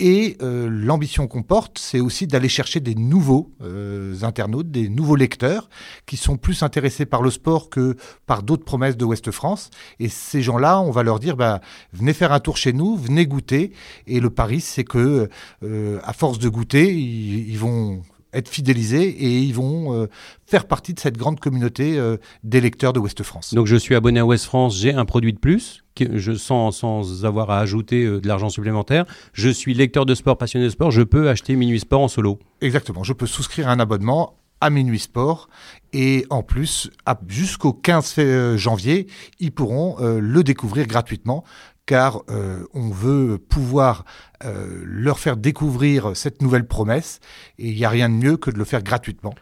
Et 0.01 0.37
euh, 0.43 0.69
l'ambition 0.71 1.27
qu'on 1.27 1.43
porte, 1.43 1.79
c'est 1.79 1.99
aussi 1.99 2.29
d'aller 2.29 2.49
chercher 2.49 2.79
des 2.79 2.95
nouveaux 2.95 3.51
euh, 3.63 4.15
internautes, 4.23 4.71
des 4.71 4.89
nouveaux 4.89 5.17
lecteurs 5.17 5.69
qui 6.07 6.17
sont 6.17 6.37
plus 6.37 6.63
intéressés 6.63 7.05
par 7.05 7.21
le 7.21 7.31
sport 7.31 7.69
que 7.69 7.97
par 8.25 8.45
d'autres 8.45 8.65
promesses 8.65 8.97
de 8.97 9.05
Ouest 9.05 9.33
France. 9.33 9.71
Et 9.99 10.09
ces 10.09 10.41
gens-là, 10.41 10.81
on 10.81 10.93
va 10.93 11.03
leur 11.03 11.19
dire, 11.19 11.37
bah, 11.37 11.61
venez 11.93 12.13
faire 12.13 12.33
un 12.33 12.39
tour 12.39 12.57
chez 12.57 12.73
nous, 12.73 12.97
venez 12.97 13.27
goûter. 13.27 13.73
Et 14.07 14.21
le 14.21 14.31
pari, 14.31 14.61
c'est 14.61 14.85
que 14.85 15.29
euh, 15.65 15.99
à 16.05 16.13
force 16.13 16.39
de 16.39 16.49
goûter, 16.49 16.95
ils 16.95 17.59
vont 17.59 18.03
être 18.33 18.49
fidélisés 18.49 19.09
et 19.09 19.41
ils 19.41 19.55
vont 19.55 19.95
euh, 19.95 20.07
faire 20.47 20.67
partie 20.67 20.95
de 20.95 21.01
cette 21.01 21.17
grande 21.17 21.41
communauté 21.41 21.99
euh, 21.99 22.17
des 22.43 22.61
lecteurs 22.61 22.93
de 22.93 22.99
Ouest 22.99 23.23
France. 23.23 23.55
Donc 23.55 23.67
je 23.67 23.77
suis 23.77 23.95
abonné 23.95 24.21
à 24.21 24.27
Ouest 24.27 24.45
France, 24.45 24.77
j'ai 24.77 24.93
un 24.93 25.05
produit 25.05 25.33
de 25.33 25.39
plus, 25.39 25.85
que 25.95 26.19
je 26.19 26.33
sens 26.33 26.79
sans 26.79 27.25
avoir 27.25 27.51
à 27.51 27.59
ajouter 27.59 28.05
euh, 28.05 28.21
de 28.21 28.29
l'argent 28.29 28.49
supplémentaire. 28.51 29.05
Je 29.33 29.49
suis 29.49 29.75
lecteur 29.75 30.07
de 30.07 30.15
sport, 30.15 30.37
passionné 30.37 30.67
de 30.67 30.71
sport, 30.71 30.91
je 30.91 31.03
peux 31.03 31.29
acheter 31.29 31.57
Minuit 31.57 31.81
Sport 31.81 32.03
en 32.03 32.09
solo. 32.09 32.39
Exactement, 32.61 33.03
je 33.03 33.13
peux 33.13 33.27
souscrire 33.27 33.69
un 33.69 33.81
abonnement 33.81 34.35
à 34.61 34.71
Minuit 34.71 34.99
Sport 34.99 35.49
et 35.93 36.27
en 36.31 36.43
plus 36.43 36.91
jusqu'au 37.29 37.73
15 37.73 38.57
janvier, 38.57 39.07
ils 39.39 39.53
pourront 39.53 39.97
le 40.01 40.43
découvrir 40.43 40.89
gratuitement 40.89 41.45
car 41.89 42.21
euh, 42.29 42.65
on 42.75 42.91
veut 42.91 43.39
pouvoir 43.39 44.05
euh, 44.45 44.83
leur 44.85 45.19
faire 45.19 45.39
découvrir 45.39 46.11
cette 46.15 46.43
nouvelle 46.43 46.67
promesse 46.67 47.19
et 47.59 47.71
il 47.71 47.75
n'y 47.77 47.85
a 47.87 47.89
rien 47.89 48.11
de 48.11 48.15
mieux 48.15 48.37
que 48.37 48.51
de 48.51 48.59
le 48.59 48.65
faire 48.67 48.83
gratuitement. 48.83 49.35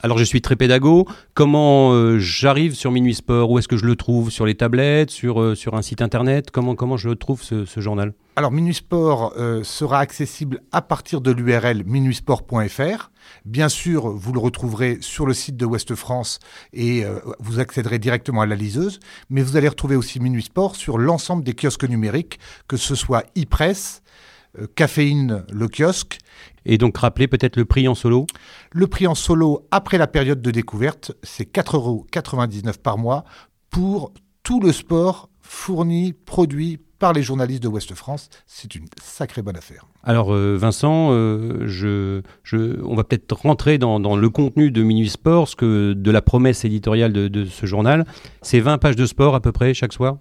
Alors 0.00 0.16
je 0.16 0.22
suis 0.22 0.40
très 0.40 0.54
pédago, 0.54 1.08
comment 1.34 1.90
euh, 1.92 2.20
j'arrive 2.20 2.74
sur 2.74 2.92
Minuit 2.92 3.16
Sport? 3.16 3.50
Où 3.50 3.58
est-ce 3.58 3.66
que 3.66 3.76
je 3.76 3.84
le 3.84 3.96
trouve? 3.96 4.30
Sur 4.30 4.46
les 4.46 4.54
tablettes? 4.54 5.10
Sur, 5.10 5.56
sur 5.56 5.74
un 5.74 5.82
site 5.82 6.00
internet? 6.00 6.52
Comment, 6.52 6.76
comment 6.76 6.96
je 6.96 7.10
trouve 7.10 7.42
ce, 7.42 7.64
journal? 7.80 8.14
Alors 8.36 8.52
Minuit 8.52 8.74
Sport 8.74 9.34
sera 9.64 9.98
accessible 9.98 10.60
à 10.70 10.82
partir 10.82 11.20
de 11.20 11.32
l'URL 11.32 11.82
minuitsport.fr. 11.84 13.10
Bien 13.44 13.68
sûr, 13.68 14.08
vous 14.10 14.32
le 14.32 14.40
retrouverez 14.40 14.98
sur 15.00 15.26
le 15.26 15.34
site 15.34 15.56
de 15.56 15.64
Ouest 15.64 15.94
France 15.94 16.38
et 16.72 17.04
vous 17.38 17.60
accéderez 17.60 17.98
directement 17.98 18.42
à 18.42 18.46
la 18.46 18.56
liseuse, 18.56 19.00
mais 19.30 19.42
vous 19.42 19.56
allez 19.56 19.68
retrouver 19.68 19.96
aussi 19.96 20.20
Minuit 20.20 20.42
Sport 20.42 20.76
sur 20.76 20.98
l'ensemble 20.98 21.44
des 21.44 21.54
kiosques 21.54 21.88
numérique, 21.88 22.38
que 22.66 22.76
ce 22.76 22.94
soit 22.94 23.24
e-press, 23.36 24.02
euh, 24.58 24.66
Caféine, 24.74 25.44
le 25.50 25.68
kiosque. 25.68 26.18
Et 26.64 26.78
donc 26.78 26.98
rappeler 26.98 27.28
peut-être 27.28 27.56
le 27.56 27.64
prix 27.64 27.88
en 27.88 27.94
solo? 27.94 28.26
Le 28.72 28.86
prix 28.86 29.06
en 29.06 29.14
solo 29.14 29.66
après 29.70 29.98
la 29.98 30.06
période 30.06 30.42
de 30.42 30.50
découverte, 30.50 31.12
c'est 31.22 31.50
4,99 31.50 31.76
euros 31.76 32.06
par 32.82 32.98
mois 32.98 33.24
pour 33.70 34.12
tout 34.42 34.60
le 34.60 34.72
sport 34.72 35.28
fourni, 35.40 36.12
produit 36.12 36.78
par 36.98 37.12
les 37.12 37.22
journalistes 37.22 37.62
de 37.62 37.68
Ouest 37.68 37.94
France. 37.94 38.28
C'est 38.46 38.74
une 38.74 38.86
sacrée 39.02 39.42
bonne 39.42 39.56
affaire. 39.56 39.86
Alors 40.02 40.32
euh, 40.32 40.56
Vincent, 40.56 41.10
euh, 41.12 41.66
je, 41.66 42.22
je, 42.42 42.82
on 42.84 42.94
va 42.94 43.04
peut-être 43.04 43.32
rentrer 43.32 43.78
dans, 43.78 44.00
dans, 44.00 44.16
le 44.16 44.30
contenu 44.30 44.70
de 44.70 44.82
Minuit 44.82 45.08
Sport, 45.08 45.48
ce 45.48 45.56
que, 45.56 45.92
de 45.92 46.10
la 46.10 46.22
promesse 46.22 46.64
éditoriale 46.64 47.12
de, 47.12 47.28
de 47.28 47.44
ce 47.44 47.66
journal. 47.66 48.04
C'est 48.42 48.60
20 48.60 48.78
pages 48.78 48.96
de 48.96 49.06
sport 49.06 49.34
à 49.34 49.40
peu 49.40 49.52
près 49.52 49.74
chaque 49.74 49.92
soir? 49.92 50.18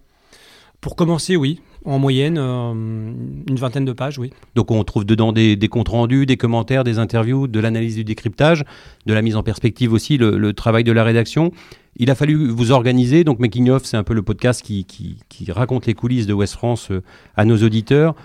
Pour 0.82 0.96
commencer, 0.96 1.36
oui. 1.36 1.62
En 1.88 2.00
moyenne, 2.00 2.38
une 2.38 3.56
vingtaine 3.56 3.86
de 3.86 3.94
pages, 3.94 4.20
oui. 4.20 4.32
Donc 4.56 4.72
on 4.72 4.84
trouve 4.84 5.06
dedans 5.06 5.32
des, 5.32 5.58
comptes 5.70 5.88
rendus, 5.88 6.26
des 6.26 6.38
commentaires, 6.38 6.84
des 6.84 7.00
interviews, 7.00 7.48
de 7.48 7.60
l'analyse 7.60 7.96
du 7.96 8.04
décryptage, 8.04 8.64
de 9.06 9.14
la 9.14 9.22
mise 9.22 9.36
en 9.36 9.44
perspective 9.44 9.94
aussi, 9.94 10.18
le, 10.18 10.54
travail 10.54 10.84
de 10.84 10.92
la 10.92 11.04
rédaction. 11.04 11.52
Il 11.96 12.12
a 12.12 12.16
fallu 12.16 12.50
vous 12.50 12.72
organiser, 12.72 13.24
donc 13.24 13.40
Making 13.40 13.70
Off, 13.70 13.86
c'est 13.86 13.98
un 13.98 14.04
peu 14.04 14.14
le 14.14 14.22
podcast 14.22 14.62
qui, 14.62 15.18
raconte 15.50 15.86
les 15.86 15.94
coulisses 15.94 16.28
de 16.28 16.34
West 16.34 16.54
France 16.54 16.92
à 17.36 17.46
nos 17.46 17.58
auditeurs. 17.58 18.16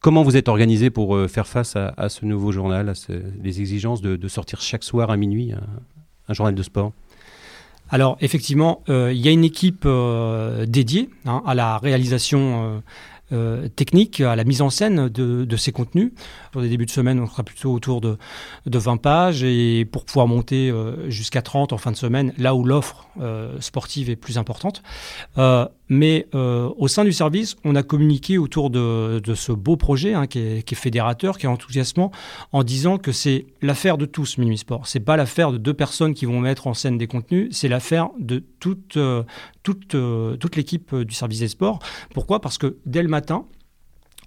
Comment 0.00 0.22
vous 0.22 0.36
êtes 0.36 0.48
organisé 0.48 0.90
pour 0.90 1.18
faire 1.28 1.46
face 1.46 1.76
à, 1.76 2.08
ce 2.08 2.24
nouveau 2.24 2.52
journal, 2.52 2.88
à 2.88 2.92
les 3.42 3.60
exigences 3.60 4.02
de, 4.02 4.28
sortir 4.28 4.60
chaque 4.60 4.84
soir 4.84 5.10
à 5.10 5.16
minuit 5.16 5.52
un 6.28 6.32
journal 6.32 6.54
de 6.54 6.62
sport? 6.62 6.92
Alors 7.90 8.16
effectivement, 8.20 8.82
euh, 8.88 9.12
il 9.12 9.20
y 9.20 9.28
a 9.28 9.30
une 9.30 9.44
équipe 9.44 9.84
euh, 9.84 10.66
dédiée 10.66 11.10
hein, 11.26 11.42
à 11.46 11.54
la 11.54 11.78
réalisation 11.78 12.82
euh, 13.32 13.68
technique, 13.68 14.20
à 14.20 14.36
la 14.36 14.44
mise 14.44 14.62
en 14.62 14.70
scène 14.70 15.08
de, 15.08 15.56
ces 15.56 15.72
contenus. 15.72 16.12
Pour 16.52 16.62
des 16.62 16.68
débuts 16.68 16.86
de 16.86 16.90
semaine, 16.90 17.20
on 17.20 17.26
sera 17.26 17.42
plutôt 17.42 17.72
autour 17.72 18.00
de, 18.00 18.16
de 18.66 18.78
20 18.78 18.96
pages 18.96 19.42
et 19.44 19.84
pour 19.84 20.04
pouvoir 20.04 20.26
monter 20.26 20.72
jusqu'à 21.08 21.42
30 21.42 21.72
en 21.72 21.78
fin 21.78 21.90
de 21.90 21.96
semaine, 21.96 22.32
là 22.38 22.54
où 22.54 22.64
l'offre 22.64 23.08
sportive 23.60 24.08
est 24.08 24.16
plus 24.16 24.38
importante. 24.38 24.82
Mais 25.88 26.26
euh, 26.34 26.70
au 26.78 26.88
sein 26.88 27.04
du 27.04 27.12
service, 27.12 27.56
on 27.64 27.74
a 27.76 27.82
communiqué 27.82 28.38
autour 28.38 28.70
de, 28.70 29.20
ce 29.34 29.52
beau 29.52 29.76
projet 29.76 30.14
hein, 30.14 30.26
qui, 30.26 30.38
est, 30.38 30.74
fédérateur, 30.74 31.36
qui 31.38 31.46
est 31.46 31.48
enthousiasmant, 31.48 32.10
en 32.52 32.62
disant 32.62 32.98
que 32.98 33.12
c'est 33.12 33.46
l'affaire 33.60 33.98
de 33.98 34.06
tous, 34.06 34.38
Minuit 34.38 34.58
Sport. 34.58 34.86
C'est 34.86 35.00
pas 35.00 35.16
l'affaire 35.16 35.52
de 35.52 35.58
deux 35.58 35.74
personnes 35.74 36.14
qui 36.14 36.24
vont 36.24 36.40
mettre 36.40 36.66
en 36.66 36.74
scène 36.74 36.96
des 36.96 37.06
contenus, 37.06 37.48
c'est 37.52 37.68
l'affaire 37.68 38.08
de 38.18 38.42
toute, 38.60 38.96
euh, 38.96 39.24
toute, 39.62 39.94
euh, 39.94 40.36
toute 40.36 40.56
l'équipe 40.56 40.94
du 40.94 41.14
service 41.14 41.40
des 41.40 41.48
sports. 41.48 41.80
Pourquoi? 42.14 42.40
Parce 42.40 42.56
que 42.56 42.78
dès 42.86 43.02
le 43.02 43.08
matin, 43.08 43.44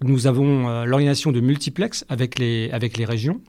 nous 0.04 0.28
avons 0.28 0.86
l'organisation 0.86 1.32
de 1.32 1.40
multiplex 1.40 2.06
avec 2.08 2.38
les 2.38 2.70
régions, 3.06 3.42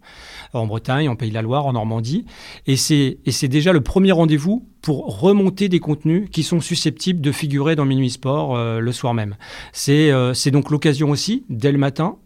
en 0.54 0.66
Bretagne, 0.66 1.06
en 1.10 1.14
Pays 1.14 1.28
de 1.28 1.34
la 1.34 1.42
Loire, 1.42 1.66
en 1.66 1.74
Normandie. 1.74 2.24
Et 2.66 2.76
c'est 2.76 3.48
déjà 3.48 3.74
le 3.74 3.82
premier 3.82 4.12
rendez-vous 4.12 4.66
pour 4.88 5.20
remonter 5.20 5.68
des 5.68 5.80
contenus 5.80 6.30
qui 6.32 6.42
sont 6.42 6.62
susceptibles 6.62 7.20
de 7.20 7.30
figurer 7.30 7.76
dans 7.76 7.84
Minuit 7.84 8.08
Sport 8.08 8.56
euh, 8.56 8.80
le 8.80 8.90
soir 8.90 9.12
même. 9.12 9.36
Euh, 9.90 10.32
c'est 10.32 10.50
donc 10.50 10.70
l'occasion 10.70 11.10
aussi, 11.10 11.44
dès 11.50 11.72
le 11.72 11.76
matin, 11.76 12.16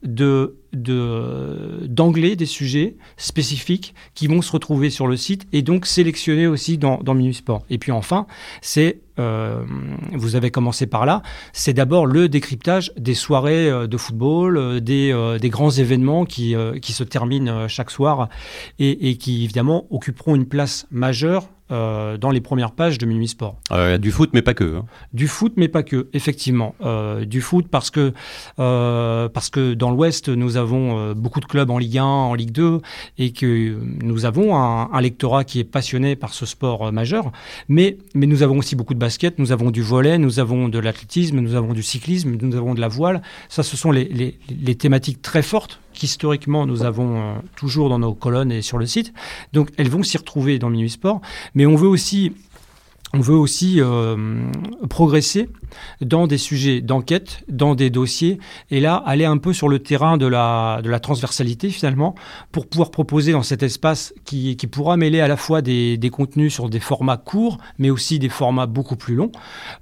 d'angler 0.73 2.37
des 2.37 2.47
sujets 2.47 2.95
spécifiques 3.17 3.97
qui 4.15 4.29
vont 4.29 4.43
se 4.43 4.53
retrouver 4.53 4.91
sur 4.91 5.09
le 5.09 5.17
site 5.17 5.49
et 5.53 5.63
donc 5.63 5.87
sélectionner 5.87 6.47
aussi 6.47 6.79
dans, 6.79 6.99
dans 6.99 7.15
Minuit 7.15 7.35
Sport. 7.35 7.65
Et 7.69 7.79
puis 7.79 7.91
enfin, 7.91 8.29
c'est, 8.61 9.01
euh, 9.19 9.65
vous 10.13 10.37
avez 10.37 10.53
commencé 10.53 10.87
par 10.87 11.05
là, 11.05 11.23
c'est 11.53 11.75
d'abord 11.75 12.07
le 12.07 12.29
décryptage 12.29 12.93
des 12.97 13.15
soirées 13.15 13.89
de 13.89 13.97
football, 13.97 14.81
des, 14.81 15.13
grands 15.47 15.73
événements 15.73 16.27
qui, 16.27 16.55
qui 16.81 16.93
se 16.93 17.03
terminent 17.03 17.67
chaque 17.67 17.91
soir 17.91 18.29
et, 18.79 19.11
et 19.11 19.17
qui 19.17 19.43
évidemment 19.43 19.89
occuperont 19.91 20.37
une 20.37 20.47
place 20.47 20.87
majeure 20.93 21.49
euh, 21.73 22.19
dans 22.19 22.31
les 22.31 22.41
premières 22.41 22.73
pages 22.73 22.99
de 22.99 23.07
Minuit 23.07 23.29
Sport. 23.29 23.57
Euh, 23.71 23.97
du 23.97 24.11
foot, 24.11 24.31
mais 24.35 24.43
pas 24.43 24.53
que. 24.53 24.77
Hein. 24.77 24.85
Du 25.15 25.27
foot, 25.27 25.55
mais 25.57 25.69
pas 25.69 25.83
que, 25.83 26.09
effectivement. 26.13 26.75
Euh, 26.85 27.25
du 27.25 27.41
foot 27.41 27.67
parce 27.71 27.91
que, 27.91 28.13
parce 28.57 29.49
que 29.49 29.73
dans 29.73 29.91
l'Ouest, 29.91 30.29
nous 30.29 30.57
avons 30.57 31.13
beaucoup 31.15 31.41
de 31.41 31.47
clubs 31.47 31.71
en 31.71 31.79
Ligue 31.79 31.99
1, 31.99 32.05
en 32.05 32.35
Ligue 32.35 32.53
2, 32.53 32.81
et 33.19 33.33
que 33.33 33.79
nous 34.03 34.27
avons 34.27 34.57
un, 34.57 35.01
lectorat 35.01 35.45
qui 35.45 35.59
est 35.61 35.65
passionné 35.65 36.15
par 36.15 36.35
ce 36.35 36.47
sport 36.47 36.93
majeur. 36.93 37.33
Mais, 37.69 37.97
mais 38.15 38.27
nous 38.27 38.43
avons 38.43 38.59
aussi 38.59 38.77
beaucoup 38.77 38.95
de 38.95 38.99
basket, 38.99 39.39
nous 39.39 39.51
avons 39.51 39.71
du 39.71 39.83
volet, 39.83 40.19
nous 40.19 40.39
avons 40.39 40.69
de 40.69 40.79
l'athlétisme, 40.79 41.41
nous 41.41 41.55
avons 41.55 41.73
du 41.73 41.83
cyclisme, 41.83 42.37
nous 42.41 42.57
avons 42.57 42.75
de 42.75 42.81
la 42.81 42.89
voile. 42.89 43.23
Ça, 43.49 43.63
ce 43.63 43.77
sont 43.77 43.91
les, 43.91 44.05
les, 44.05 44.39
les 44.49 44.75
thématiques 44.75 45.23
très 45.23 45.43
fortes 45.43 45.81
qu'historiquement 45.93 46.67
nous 46.67 46.83
avons 46.83 47.17
euh, 47.17 47.35
toujours 47.57 47.89
dans 47.89 47.99
nos 47.99 48.15
colonnes 48.15 48.53
et 48.53 48.63
sur 48.63 48.79
le 48.79 48.87
site. 48.87 49.13
Donc 49.53 49.71
elles 49.77 49.89
vont 49.89 50.03
s'y 50.03 50.17
retrouver 50.17 50.59
dans 50.59 50.71
Minuit 50.71 50.91
Sport. 50.91 51.21
Mais 51.55 51.67
on 51.67 51.77
veut 51.77 51.89
aussi 51.89 52.33
on 53.15 53.21
veut 53.21 53.37
aussi 53.37 53.77
euh, 53.79 54.17
progresser 54.89 55.51
dans 56.01 56.27
des 56.27 56.39
sujets 56.39 56.81
d'enquête, 56.81 57.45
dans 57.49 57.75
des 57.75 57.91
dossiers, 57.91 58.39
et 58.71 58.81
là 58.81 58.95
aller 58.95 59.27
un 59.27 59.37
peu 59.37 59.53
sur 59.53 59.69
le 59.69 59.81
terrain 59.81 60.17
de 60.17 60.27
la, 60.27 60.81
de 60.83 60.89
la 60.89 60.99
transversalité 60.99 61.69
finalement, 61.69 62.15
pour 62.53 62.67
pouvoir 62.67 62.91
proposer 62.91 63.33
dans 63.33 63.43
cet 63.43 63.63
espace 63.63 64.15
qui, 64.25 64.57
qui 64.57 64.67
pourra 64.67 64.97
mêler 64.97 65.21
à 65.21 65.29
la 65.29 65.37
fois 65.37 65.61
des, 65.61 65.99
des, 65.99 66.11
contenus 66.11 66.55
sur 66.55 66.71
des 66.71 66.81
formats 66.81 67.19
courts, 67.19 67.59
mais 67.79 67.91
aussi 67.91 68.19
des 68.19 68.31
formats 68.31 68.67
beaucoup 68.67 68.97
plus 68.97 69.15
longs, 69.15 69.33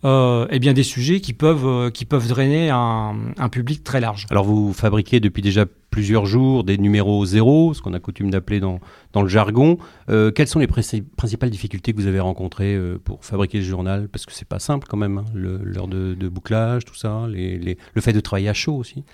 euh, 0.05 0.47
et 0.51 0.59
bien 0.59 0.73
des 0.73 0.83
sujets 0.83 1.21
qui 1.21 1.33
peuvent, 1.33 1.93
qui 1.93 2.05
peuvent 2.05 2.27
drainer 2.27 2.71
un 2.71 3.49
public 3.51 3.85
très 3.85 4.01
large. 4.01 4.27
Alors 4.31 4.45
vous 4.45 4.73
fabriquez 4.73 5.21
depuis 5.21 5.43
déjà 5.43 5.67
plusieurs 5.91 6.27
jours 6.27 6.65
des 6.65 6.79
numéros 6.79 7.25
zéro, 7.25 7.75
ce 7.75 7.83
qu'on 7.83 7.95
a 7.95 8.01
coutume 8.01 8.31
d'appeler 8.31 8.61
dans, 8.61 8.81
dans 9.13 9.23
le 9.23 9.29
jargon. 9.29 9.79
Euh, 10.09 10.31
quelles 10.31 10.47
sont 10.47 10.61
les 10.61 10.67
principales 10.69 11.51
difficultés 11.51 11.93
que 11.93 11.99
vous 11.99 12.07
avez 12.07 12.21
rencontrées 12.21 12.75
euh, 12.75 12.99
pour 13.03 13.25
fabriquer 13.25 13.61
ce 13.61 13.67
journal? 13.67 14.09
Parce 14.09 14.25
que 14.25 14.33
c'est 14.33 14.49
pas 14.49 14.61
simple 14.61 14.87
quand 14.89 14.97
même, 14.97 15.19
hein, 15.19 15.25
l'heure 15.35 15.89
de, 15.89 16.29
bouclage, 16.29 16.85
tout 16.85 16.95
ça, 16.95 17.27
le 17.29 18.01
fait 18.01 18.13
de 18.13 18.21
travailler 18.21 18.49
à 18.49 18.55
chaud 18.55 18.77
aussi. 18.77 19.05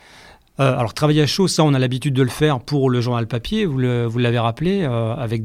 Euh, 0.59 0.75
alors 0.79 0.95
travailler 0.95 1.21
à 1.21 1.27
chaud, 1.27 1.49
ça 1.49 1.65
on 1.65 1.75
a 1.75 1.79
l'habitude 1.79 2.15
de 2.15 2.23
le 2.23 2.31
faire 2.31 2.61
pour 2.61 2.89
le 2.89 3.03
journal 3.03 3.27
papier, 3.27 3.67
vous, 3.67 3.79
l'avez 3.79 4.39
rappelé, 4.39 4.85
avec, 4.85 5.43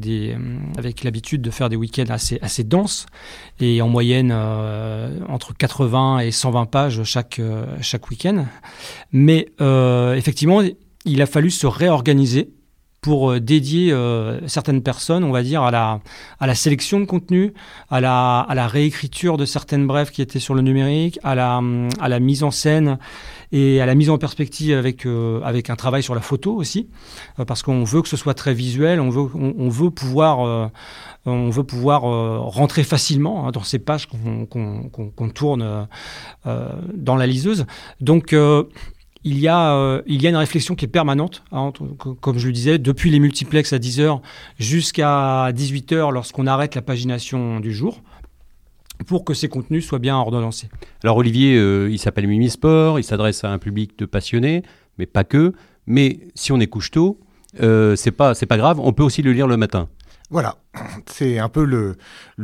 avec 0.78 1.04
l'habitude 1.04 1.42
de 1.42 1.50
faire 1.50 1.68
des 1.68 1.76
week-ends 1.76 2.08
assez, 2.08 2.38
assez 2.40 2.64
denses 2.64 3.06
et 3.60 3.82
en 3.82 3.88
moyenne 3.88 4.32
entre 5.28 5.54
80 5.54 6.20
et 6.20 6.30
120 6.30 6.66
pages 6.66 7.02
chaque, 7.04 7.40
chaque 7.82 8.08
week-end. 8.08 8.46
Mais 9.12 9.48
effectivement, 10.16 10.62
il 11.04 11.22
a 11.22 11.26
fallu 11.26 11.50
se 11.50 11.66
réorganiser 11.66 12.52
pour 13.02 13.32
euh, 13.32 13.40
dédier 13.40 13.92
euh, 13.92 14.46
certaines 14.46 14.80
personnes, 14.80 15.24
on 15.24 15.32
va 15.32 15.42
dire, 15.42 15.62
à 15.62 15.70
la, 15.72 16.54
sélection 16.54 17.00
de 17.00 17.04
contenu, 17.04 17.52
à 17.90 18.00
la, 18.00 18.68
réécriture 18.68 19.36
de 19.36 19.44
certaines 19.44 19.88
brèves 19.88 20.10
qui 20.10 20.22
étaient 20.22 20.38
sur 20.38 20.54
le 20.54 20.62
numérique, 20.62 21.18
à 21.24 21.34
la, 21.34 21.60
à 22.00 22.08
la 22.08 22.20
mise 22.20 22.44
en 22.44 22.52
scène 22.52 22.98
et 23.50 23.80
à 23.80 23.86
la 23.86 23.96
mise 23.96 24.08
en 24.08 24.18
perspective 24.18 24.78
avec, 24.78 25.04
euh, 25.04 25.40
avec 25.42 25.68
un 25.68 25.74
travail 25.74 26.04
sur 26.04 26.14
la 26.14 26.20
photo 26.20 26.54
aussi, 26.54 26.88
parce 27.46 27.62
qu'on 27.62 27.82
veut 27.82 28.02
que 28.02 28.08
ce 28.08 28.16
soit 28.16 28.34
très 28.34 28.54
visuel, 28.54 29.00
on 29.00 29.10
veut, 29.10 29.28
on, 29.34 29.68
veut 29.68 29.90
pouvoir, 29.90 30.70
on 31.26 31.50
veut 31.50 31.64
pouvoir 31.64 32.02
rentrer 32.02 32.84
facilement 32.84 33.46
hein, 33.46 33.50
dans 33.50 33.64
ces 33.64 33.80
pages 33.80 34.06
qu'on 34.06 35.28
tourne 35.34 35.88
dans 36.44 37.16
la 37.16 37.26
liseuse. 37.26 37.66
Donc, 38.00 38.34
il 39.24 39.38
y, 39.38 39.48
a, 39.48 39.74
euh, 39.74 40.02
il 40.06 40.20
y 40.20 40.26
a 40.26 40.30
une 40.30 40.36
réflexion 40.36 40.74
qui 40.74 40.84
est 40.84 40.88
permanente, 40.88 41.44
hein, 41.52 41.72
comme 42.20 42.38
je 42.38 42.46
le 42.48 42.52
disais, 42.52 42.78
depuis 42.78 43.10
les 43.10 43.20
multiplex 43.20 43.72
à 43.72 43.78
10h 43.78 44.20
jusqu'à 44.58 45.50
18h 45.52 46.12
lorsqu'on 46.12 46.46
arrête 46.46 46.74
la 46.74 46.82
pagination 46.82 47.60
du 47.60 47.72
jour 47.72 48.00
pour 49.06 49.24
que 49.24 49.34
ces 49.34 49.48
contenus 49.48 49.86
soient 49.86 49.98
bien 49.98 50.16
ordonnancés. 50.16 50.68
Alors 51.04 51.16
Olivier, 51.16 51.56
euh, 51.56 51.88
il 51.90 51.98
s'appelle 51.98 52.26
Mimi 52.26 52.50
Sport, 52.50 52.98
il 52.98 53.04
s'adresse 53.04 53.44
à 53.44 53.50
un 53.50 53.58
public 53.58 53.98
de 53.98 54.06
passionnés, 54.06 54.62
mais 54.98 55.06
pas 55.06 55.24
que. 55.24 55.52
Mais 55.86 56.20
si 56.34 56.52
on 56.52 56.60
est 56.60 56.66
couche 56.66 56.90
tôt, 56.90 57.18
euh, 57.60 57.96
c'est 57.96 58.12
pas 58.12 58.34
pas 58.34 58.56
grave, 58.56 58.80
on 58.80 58.92
peut 58.92 59.02
aussi 59.02 59.22
le 59.22 59.32
lire 59.32 59.46
le 59.46 59.56
matin. 59.56 59.88
Voilà, 60.32 60.56
c'est 61.06 61.38
un 61.38 61.50
peu 61.50 61.62
le, 61.66 61.98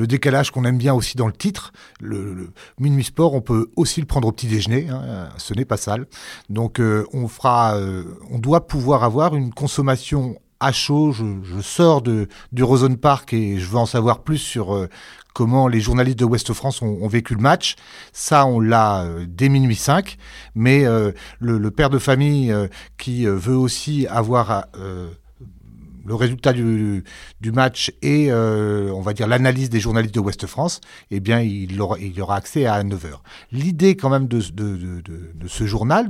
décalage 0.06 0.50
qu'on 0.50 0.66
aime 0.66 0.76
bien 0.76 0.92
aussi 0.92 1.16
dans 1.16 1.26
le 1.26 1.32
titre. 1.32 1.72
Le, 2.00 2.50
minuit 2.78 3.02
sport, 3.02 3.32
on 3.32 3.40
peut 3.40 3.70
aussi 3.76 4.00
le 4.00 4.06
prendre 4.06 4.28
au 4.28 4.32
petit 4.32 4.46
déjeuner, 4.46 4.88
hein, 4.90 5.30
ce 5.38 5.54
n'est 5.54 5.64
pas 5.64 5.78
sale. 5.78 6.06
Donc 6.50 6.80
euh, 6.80 7.06
on 7.14 7.28
fera, 7.28 7.76
euh, 7.76 8.04
on 8.30 8.38
doit 8.38 8.66
pouvoir 8.66 9.04
avoir 9.04 9.34
une 9.34 9.54
consommation 9.54 10.38
à 10.60 10.70
chaud. 10.70 11.12
Je, 11.12 11.60
sors 11.62 12.02
de, 12.02 12.28
du 12.52 12.62
Rosen 12.62 12.98
Park 12.98 13.32
et 13.32 13.58
je 13.58 13.66
veux 13.66 13.78
en 13.78 13.86
savoir 13.86 14.22
plus 14.22 14.36
sur 14.36 14.74
euh, 14.74 14.90
comment 15.32 15.66
les 15.66 15.80
journalistes 15.80 16.18
de 16.18 16.26
Ouest 16.26 16.52
France 16.52 16.82
ont, 16.82 17.08
vécu 17.08 17.34
le 17.34 17.40
match. 17.40 17.76
Ça, 18.12 18.44
on 18.44 18.60
l'a 18.60 19.06
dès 19.26 19.48
minuit 19.48 19.76
5. 19.76 20.18
Mais 20.54 20.84
le, 21.38 21.70
père 21.70 21.88
de 21.88 21.98
famille 21.98 22.52
qui 22.98 23.24
veut 23.24 23.56
aussi 23.56 24.08
avoir 24.08 24.66
le 26.08 26.14
résultat 26.14 26.52
du, 26.54 27.04
match 27.52 27.92
et, 28.02 28.28
euh, 28.30 28.90
on 28.92 29.02
va 29.02 29.12
dire, 29.12 29.28
l'analyse 29.28 29.68
des 29.68 29.78
journalistes 29.78 30.14
de 30.14 30.20
Ouest 30.20 30.46
France, 30.46 30.80
eh 31.10 31.20
bien, 31.20 31.40
il 31.40 31.80
aura, 31.80 31.98
il 31.98 32.20
aura 32.20 32.36
accès 32.36 32.64
à 32.64 32.82
9h. 32.82 33.18
L'idée, 33.52 33.94
quand 33.94 34.08
même, 34.08 34.26
de, 34.26 34.40
ce 34.40 35.66
journal, 35.66 36.08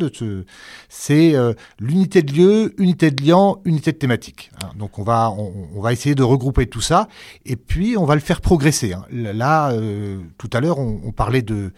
c'est 0.89 1.35
euh, 1.35 1.53
l'unité 1.81 2.23
de 2.23 2.33
lieu, 2.33 2.75
unité 2.81 3.11
de 3.11 3.25
lien, 3.25 3.57
unité 3.65 3.93
de 3.93 3.99
thématique. 3.99 4.51
Hein. 4.63 4.71
Donc, 4.79 4.99
on 4.99 5.03
va, 5.03 5.93
essayer 5.93 6.15
de 6.15 6.23
regrouper 6.23 6.67
tout 6.67 6.81
ça 6.81 7.09
et 7.45 7.57
puis 7.57 7.97
on 7.97 8.05
va 8.05 8.15
le 8.15 8.21
faire 8.21 8.41
progresser. 8.41 8.93
Hein. 8.93 9.05
Là, 9.11 9.73
euh, 9.73 10.21
tout 10.39 10.51
à 10.53 10.61
l'heure, 10.61 10.79
on 10.79 11.11
parlait 11.13 11.43
du 11.43 11.73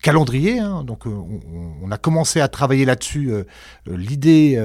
calendrier. 0.00 0.58
Hein. 0.58 0.84
Donc, 0.84 1.04
on, 1.06 1.90
a 1.90 1.98
commencé 1.98 2.40
à 2.40 2.48
travailler 2.48 2.86
là-dessus. 2.86 3.30
L'idée 3.86 4.58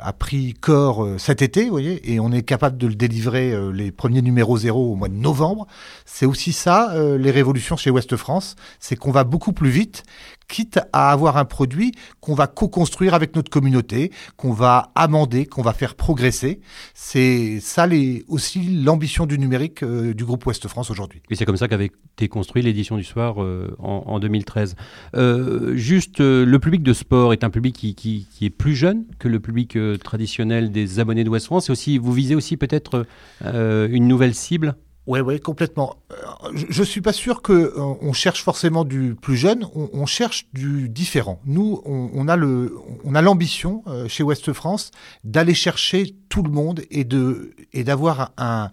a 0.00 0.12
pris 0.12 0.54
corps 0.54 1.06
cet 1.18 1.42
été, 1.42 1.64
vous 1.64 1.70
voyez, 1.70 2.12
et 2.12 2.20
on 2.20 2.32
est 2.32 2.42
capable 2.42 2.78
de 2.78 2.86
le 2.86 2.94
délivrer 2.94 3.54
les 3.72 3.92
premiers 3.92 4.22
numéros 4.22 4.58
zéro 4.58 4.92
au 4.92 4.94
mois 4.94 5.08
de 5.08 5.14
novembre. 5.14 5.66
C'est 6.06 6.26
aussi 6.26 6.52
ça, 6.52 6.94
les 7.18 7.30
révolutions 7.30 7.76
chez 7.76 7.90
Ouest 7.90 8.16
France, 8.16 8.56
c'est 8.80 8.96
qu'on 8.96 9.10
va 9.10 9.24
beaucoup 9.24 9.52
plus 9.52 9.70
vite, 9.70 10.04
quitte 10.48 10.80
à 10.92 11.12
avoir 11.12 11.36
un 11.36 11.44
produit 11.44 11.92
qu'on 12.20 12.34
va 12.34 12.46
co-construire 12.46 13.14
avec 13.14 13.36
notre 13.36 13.50
communauté, 13.50 14.10
qu'on 14.36 14.52
va 14.52 14.90
amender, 14.94 15.46
qu'on 15.46 15.62
va 15.62 15.72
faire 15.72 15.94
progresser. 15.94 16.60
C'est 16.94 17.60
ça 17.60 17.86
les, 17.86 18.24
aussi 18.28 18.82
l'ambition 18.82 19.26
du 19.26 19.38
numérique 19.38 19.82
euh, 19.82 20.14
du 20.14 20.24
groupe 20.24 20.44
Ouest 20.46 20.66
France 20.66 20.90
aujourd'hui. 20.90 21.22
Et 21.30 21.36
c'est 21.36 21.44
comme 21.44 21.56
ça 21.56 21.68
qu'avait 21.68 21.90
été 22.16 22.28
construit 22.28 22.62
l'édition 22.62 22.96
du 22.96 23.04
soir 23.04 23.42
euh, 23.42 23.76
en, 23.78 24.18
2013. 24.18 24.74
Euh, 25.14 25.76
juste, 25.76 26.20
le 26.20 26.58
public 26.58 26.82
de 26.82 26.92
sport 26.92 27.32
est 27.32 27.44
un 27.44 27.50
public 27.50 27.74
qui, 27.76 28.26
est 28.40 28.50
plus 28.50 28.74
jeune 28.74 29.04
que 29.18 29.28
le 29.28 29.40
public 29.40 29.57
traditionnel 29.66 30.70
des 30.70 31.00
abonnés 31.00 31.24
de 31.24 31.30
Ouest 31.30 31.46
France. 31.46 31.70
Aussi, 31.70 31.98
vous 31.98 32.12
visez 32.12 32.34
aussi 32.34 32.56
peut-être 32.56 33.06
une 33.42 34.06
nouvelle 34.06 34.34
cible? 34.34 34.76
Oui, 35.08 35.20
oui, 35.20 35.40
complètement. 35.40 35.96
Euh, 36.12 36.50
je 36.54 36.80
ne 36.80 36.84
suis 36.84 37.00
pas 37.00 37.14
sûr 37.14 37.40
qu'on 37.40 37.54
euh, 37.54 38.12
cherche 38.12 38.42
forcément 38.42 38.84
du 38.84 39.14
plus 39.14 39.38
jeune, 39.38 39.66
on, 39.74 40.04
cherche 40.04 40.48
du 40.52 40.90
différent. 40.90 41.40
Nous, 41.46 41.80
on, 41.86 42.28
a 42.28 43.22
l'ambition 43.22 43.82
euh, 43.86 44.06
chez 44.06 44.22
Ouest 44.22 44.52
France 44.52 44.90
d'aller 45.24 45.54
chercher 45.54 46.14
tout 46.28 46.42
le 46.42 46.50
monde 46.50 46.82
et 46.90 47.04
de 47.04 47.54
et 47.72 47.84
d'avoir 47.84 48.32
un, 48.36 48.70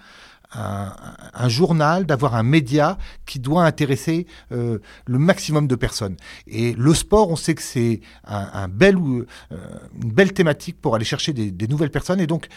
journal, 1.47 2.05
d'avoir 2.05 2.35
un 2.35 2.43
média 2.43 2.97
qui 3.25 3.39
doit 3.39 3.63
intéresser 3.63 4.27
le 4.51 4.79
maximum 5.07 5.67
de 5.67 5.75
personnes. 5.75 6.17
Et 6.47 6.73
le 6.73 6.93
sport, 6.93 7.29
on 7.29 7.35
sait 7.35 7.55
que 7.55 7.61
c'est 7.61 8.01
un, 8.25 8.67
bel, 8.67 8.95
une 8.95 9.25
belle 9.93 10.33
thématique 10.33 10.81
pour 10.81 10.95
aller 10.95 11.05
chercher 11.05 11.33
des 11.33 11.67
nouvelles 11.67 11.91
personnes. 11.91 12.19
Et 12.19 12.27
donc, 12.27 12.47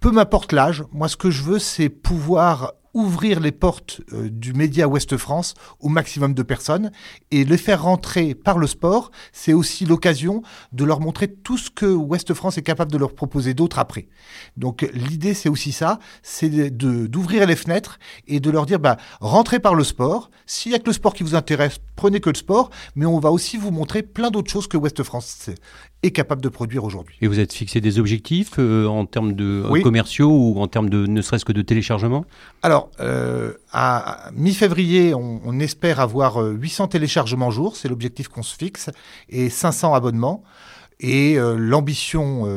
peu 0.00 0.10
m'importe 0.10 0.52
l'âge, 0.52 0.84
moi 0.92 1.08
ce 1.08 1.16
que 1.16 1.30
je 1.30 1.42
veux, 1.42 1.58
c'est 1.58 1.88
pouvoir 1.88 2.74
ouvrir 2.94 3.40
les 3.40 3.52
portes 3.52 4.00
euh, 4.12 4.30
du 4.30 4.54
média 4.54 4.88
Ouest 4.88 5.16
France 5.16 5.54
au 5.80 5.88
maximum 5.88 6.32
de 6.32 6.42
personnes 6.42 6.92
et 7.30 7.44
les 7.44 7.58
faire 7.58 7.82
rentrer 7.82 8.34
par 8.34 8.56
le 8.56 8.66
sport, 8.66 9.10
c'est 9.32 9.52
aussi 9.52 9.84
l'occasion 9.84 10.42
de 10.72 10.84
leur 10.84 11.00
montrer 11.00 11.28
tout 11.28 11.58
ce 11.58 11.70
que 11.70 11.86
Ouest 11.86 12.32
France 12.32 12.56
est 12.56 12.62
capable 12.62 12.92
de 12.92 12.98
leur 12.98 13.14
proposer 13.14 13.52
d'autres 13.52 13.78
après. 13.78 14.08
Donc 14.56 14.88
l'idée 14.94 15.34
c'est 15.34 15.48
aussi 15.48 15.72
ça, 15.72 15.98
c'est 16.22 16.70
d'ouvrir 16.70 17.46
les 17.46 17.56
fenêtres 17.56 17.98
et 18.26 18.40
de 18.40 18.50
leur 18.50 18.64
dire 18.64 18.78
bah 18.78 18.96
rentrez 19.20 19.58
par 19.58 19.74
le 19.74 19.84
sport, 19.84 20.30
s'il 20.46 20.72
y 20.72 20.74
a 20.74 20.78
que 20.78 20.86
le 20.86 20.92
sport 20.92 21.14
qui 21.14 21.24
vous 21.24 21.34
intéresse, 21.34 21.78
prenez 21.96 22.20
que 22.20 22.30
le 22.30 22.36
sport, 22.36 22.70
mais 22.94 23.06
on 23.06 23.18
va 23.18 23.30
aussi 23.30 23.56
vous 23.56 23.70
montrer 23.70 24.02
plein 24.02 24.30
d'autres 24.30 24.50
choses 24.50 24.68
que 24.68 24.76
Ouest 24.76 25.02
France 25.02 25.50
est 26.04 26.10
capable 26.10 26.42
de 26.42 26.48
produire 26.48 26.84
aujourd'hui. 26.84 27.16
Et 27.20 27.26
vous 27.26 27.40
êtes 27.40 27.52
fixé 27.52 27.80
des 27.80 27.98
objectifs 27.98 28.52
euh, 28.58 28.86
en 28.86 29.06
termes 29.06 29.32
de 29.32 29.64
euh, 29.64 29.82
commerciaux 29.82 30.30
ou 30.30 30.60
en 30.60 30.68
termes 30.68 30.90
de 30.90 31.06
ne 31.06 31.22
serait-ce 31.22 31.44
que 31.44 31.52
de 31.52 31.62
téléchargement? 31.62 32.24
Alors, 32.62 32.83
euh, 33.00 33.54
à 33.72 34.30
mi-février, 34.32 35.14
on, 35.14 35.58
espère 35.60 36.00
avoir 36.00 36.36
800 36.38 36.88
téléchargements 36.88 37.50
jour, 37.50 37.76
c'est 37.76 37.88
l'objectif 37.88 38.28
qu'on 38.28 38.42
se 38.42 38.56
fixe, 38.56 38.90
et 39.28 39.50
500 39.50 39.94
abonnements. 39.94 40.42
Et 41.00 41.36
l'ambition 41.36 42.48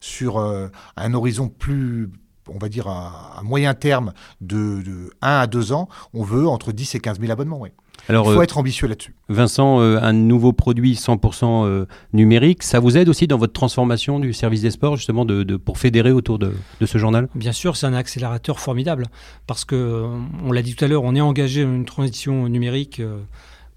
sur 0.00 0.38
un 0.38 1.14
horizon 1.14 1.48
plus, 1.48 2.10
on 2.48 2.58
va 2.58 2.68
dire 2.68 2.88
à, 2.88 3.40
moyen 3.42 3.74
terme 3.74 4.12
de, 4.40 5.10
1 5.20 5.40
à 5.40 5.46
2 5.46 5.72
ans, 5.72 5.88
on 6.14 6.22
veut 6.22 6.48
entre 6.48 6.72
10 6.72 6.94
et 6.94 7.00
15 7.00 7.20
000 7.20 7.30
abonnements. 7.30 7.60
Oui. 7.60 7.70
Alors, 8.08 8.26
Il 8.26 8.34
faut 8.34 8.40
euh, 8.40 8.44
être 8.44 8.58
ambitieux 8.58 8.88
là-dessus. 8.88 9.14
Vincent, 9.28 9.80
euh, 9.80 9.98
un 10.00 10.12
nouveau 10.12 10.52
produit 10.52 10.94
100% 10.94 11.64
euh, 11.64 11.86
numérique, 12.12 12.62
ça 12.62 12.80
vous 12.80 12.96
aide 12.96 13.08
aussi 13.08 13.26
dans 13.26 13.38
votre 13.38 13.52
transformation 13.52 14.18
du 14.18 14.32
service 14.32 14.62
des 14.62 14.70
sports, 14.70 14.96
justement, 14.96 15.24
de, 15.24 15.56
pour 15.56 15.78
fédérer 15.78 16.12
autour 16.12 16.38
de, 16.38 16.52
de 16.80 16.86
ce 16.86 16.98
journal? 16.98 17.28
Bien 17.34 17.52
sûr, 17.52 17.76
c'est 17.76 17.86
un 17.86 17.94
accélérateur 17.94 18.58
formidable, 18.58 19.06
parce 19.46 19.64
que, 19.64 20.04
on 20.44 20.52
l'a 20.52 20.62
dit 20.62 20.74
tout 20.74 20.84
à 20.84 20.88
l'heure, 20.88 21.04
on 21.04 21.14
est 21.14 21.20
engagé 21.20 21.64
dans 21.64 21.72
une 21.72 21.84
transition 21.84 22.48
numérique 22.48 23.00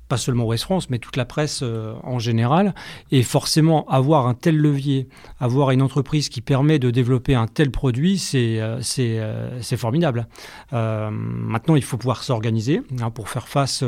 pas 0.08 0.18
seulement 0.18 0.46
West 0.46 0.66
France, 0.66 0.90
mais 0.90 1.00
toute 1.00 1.18
la 1.18 1.26
presse 1.26 1.62
euh, 1.64 1.94
en 2.04 2.20
général. 2.20 2.76
Et 3.12 3.24
forcément, 3.24 3.88
avoir 3.88 4.28
un 4.28 4.34
tel 4.34 4.56
levier, 4.58 5.08
avoir 5.40 5.72
une 5.72 5.82
entreprise 5.82 6.30
qui 6.30 6.42
permet 6.42 6.80
de 6.80 6.92
développer 6.92 7.36
un 7.36 7.48
tel 7.48 7.72
produit, 7.72 8.18
c'est 8.18 8.60
euh, 8.60 8.82
euh, 9.00 9.62
formidable. 9.62 10.28
maintenant, 10.72 11.76
il 11.76 11.84
faut 11.84 11.98
pouvoir 11.98 12.24
s'organiser 12.24 12.82
hein, 13.02 13.10
pour 13.10 13.30
faire 13.30 13.48
face 13.48 13.84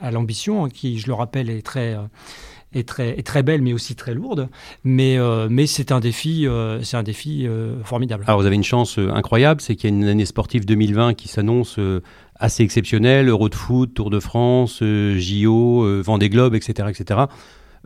à, 0.00 0.10
l'ambition, 0.10 0.64
hein, 0.64 0.68
qui, 0.68 0.98
je 0.98 1.06
le 1.06 1.14
rappelle, 1.14 1.50
est 1.50 1.64
très 1.64 1.96
est 2.72 2.86
très, 2.86 3.18
est 3.18 3.26
très 3.26 3.42
belle, 3.42 3.62
mais 3.62 3.72
aussi 3.72 3.96
très 3.96 4.14
lourde. 4.14 4.48
Mais, 4.84 5.18
mais 5.48 5.66
c'est 5.66 5.90
un 5.92 6.00
défi, 6.00 6.46
c'est 6.82 6.96
un 6.96 7.02
défi 7.02 7.48
formidable. 7.84 8.24
Alors 8.26 8.40
vous 8.40 8.46
avez 8.46 8.56
une 8.56 8.64
chance 8.64 8.98
incroyable, 8.98 9.60
c'est 9.60 9.74
qu'il 9.76 9.90
y 9.90 9.92
a 9.92 9.96
une 9.96 10.04
année 10.04 10.26
sportive 10.26 10.66
2020 10.66 11.14
qui 11.14 11.28
s'annonce 11.28 11.78
assez 12.40 12.62
exceptionnel, 12.62 13.28
Euro 13.28 13.48
de 13.48 13.54
foot, 13.54 13.94
Tour 13.94 14.10
de 14.10 14.18
France, 14.18 14.80
euh, 14.82 15.18
JO, 15.18 15.84
euh, 15.84 16.02
Vendée 16.04 16.30
Globe, 16.30 16.54
etc. 16.54 16.88
etc. 16.88 17.20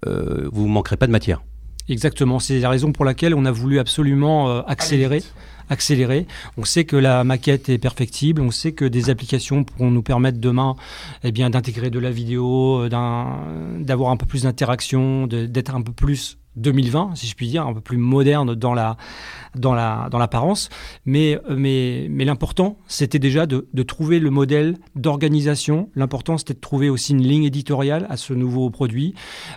Euh, 0.06 0.48
vous 0.52 0.66
ne 0.66 0.72
manquerez 0.72 0.96
pas 0.96 1.06
de 1.06 1.12
matière. 1.12 1.42
Exactement, 1.88 2.38
c'est 2.38 2.60
la 2.60 2.70
raison 2.70 2.92
pour 2.92 3.04
laquelle 3.04 3.34
on 3.34 3.44
a 3.44 3.50
voulu 3.50 3.78
absolument 3.78 4.64
accélérer. 4.64 5.22
Accélérer. 5.68 6.26
On 6.56 6.64
sait 6.64 6.84
que 6.84 6.96
la 6.96 7.24
maquette 7.24 7.68
est 7.68 7.76
perfectible, 7.76 8.40
on 8.40 8.50
sait 8.50 8.72
que 8.72 8.86
des 8.86 9.10
applications 9.10 9.64
pourront 9.64 9.90
nous 9.90 10.02
permettre 10.02 10.38
demain 10.38 10.76
eh 11.24 11.32
bien, 11.32 11.50
d'intégrer 11.50 11.90
de 11.90 11.98
la 11.98 12.10
vidéo, 12.10 12.88
d'avoir 12.88 14.10
un 14.10 14.16
peu 14.16 14.24
plus 14.24 14.44
d'interaction, 14.44 15.26
d'être 15.26 15.74
un 15.74 15.82
peu 15.82 15.92
plus 15.92 16.38
2020, 16.56 17.16
si 17.16 17.26
je 17.26 17.34
puis 17.34 17.48
dire, 17.48 17.66
un 17.66 17.74
peu 17.74 17.80
plus 17.80 17.98
moderne 17.98 18.54
dans 18.54 18.74
la 18.74 18.96
dans 19.54 19.74
la 19.74 20.08
dans 20.10 20.18
l'apparence, 20.18 20.68
mais 21.04 21.38
mais 21.48 22.06
mais 22.10 22.24
l'important 22.24 22.76
c'était 22.86 23.18
déjà 23.18 23.46
de, 23.46 23.66
de, 23.72 23.82
trouver 23.82 24.18
le 24.18 24.30
modèle 24.30 24.76
d'organisation. 24.94 25.88
L'important 25.94 26.38
c'était 26.38 26.54
de 26.54 26.60
trouver 26.60 26.90
aussi 26.90 27.12
une 27.12 27.22
ligne 27.22 27.44
éditoriale 27.44 28.06
à 28.10 28.16
ce 28.16 28.32
nouveau 28.32 28.70
produit, 28.70 29.14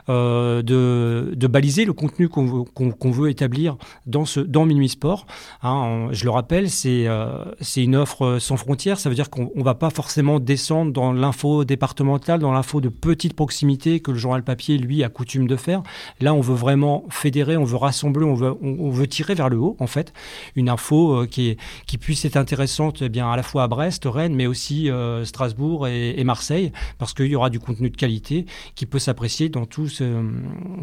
euh, 0.09 0.61
de, 0.61 1.33
de 1.35 1.47
baliser 1.47 1.85
le 1.85 1.93
contenu 1.93 2.29
qu'on 2.29 2.45
veut 2.45 2.63
qu'on 2.63 3.11
veut 3.11 3.29
établir 3.29 3.77
dans 4.05 4.25
ce 4.25 4.39
dans 4.39 4.65
Minuit 4.65 4.89
Sport. 4.89 5.25
Hein, 5.63 6.09
je 6.11 6.23
le 6.23 6.31
rappelle, 6.31 6.69
c'est 6.69 7.07
euh, 7.07 7.45
c'est 7.61 7.83
une 7.83 7.95
offre 7.95 8.37
sans 8.39 8.57
frontières. 8.57 8.99
Ça 8.99 9.09
veut 9.09 9.15
dire 9.15 9.29
qu'on 9.29 9.51
va 9.55 9.75
pas 9.75 9.89
forcément 9.89 10.39
descendre 10.39 10.91
dans 10.91 11.13
l'info 11.13 11.65
départementale, 11.65 12.39
dans 12.39 12.51
l'info 12.51 12.81
de 12.81 12.89
petite 12.89 13.33
proximité 13.33 13.99
que 13.99 14.11
le 14.11 14.17
journal 14.17 14.43
papier 14.43 14.77
lui 14.77 15.03
a 15.03 15.09
coutume 15.09 15.47
de 15.47 15.55
faire. 15.55 15.83
Là, 16.21 16.33
on 16.33 16.41
veut 16.41 16.55
vraiment 16.55 17.05
fédérer, 17.09 17.57
on 17.57 17.63
veut 17.63 17.77
rassembler, 17.77 18.25
on 18.25 18.33
veut, 18.33 18.53
on, 18.61 18.89
veut 18.89 19.07
tirer 19.07 19.35
vers 19.35 19.49
le 19.49 19.57
haut, 19.57 19.75
fait, 19.87 20.13
une 20.55 20.69
info 20.69 21.21
euh, 21.21 21.25
qui, 21.25 21.49
est, 21.49 21.57
qui 21.85 21.97
puisse 21.97 22.25
être 22.25 22.37
intéressante 22.37 23.01
eh 23.01 23.09
bien, 23.09 23.31
à 23.31 23.35
la 23.35 23.43
fois 23.43 23.63
à 23.63 23.67
Brest, 23.67 24.03
Rennes, 24.05 24.35
mais 24.35 24.47
aussi 24.47 24.89
euh, 24.89 25.25
Strasbourg 25.25 25.87
et, 25.87 26.23
Marseille, 26.23 26.71
parce 26.97 27.13
qu'il 27.13 27.27
y 27.27 27.35
aura 27.35 27.49
du 27.49 27.59
contenu 27.59 27.89
de 27.89 27.97
qualité 27.97 28.45
qui 28.75 28.85
peut 28.85 28.99
s'apprécier 28.99 29.49
dans 29.49 29.65
tous, 29.65 30.03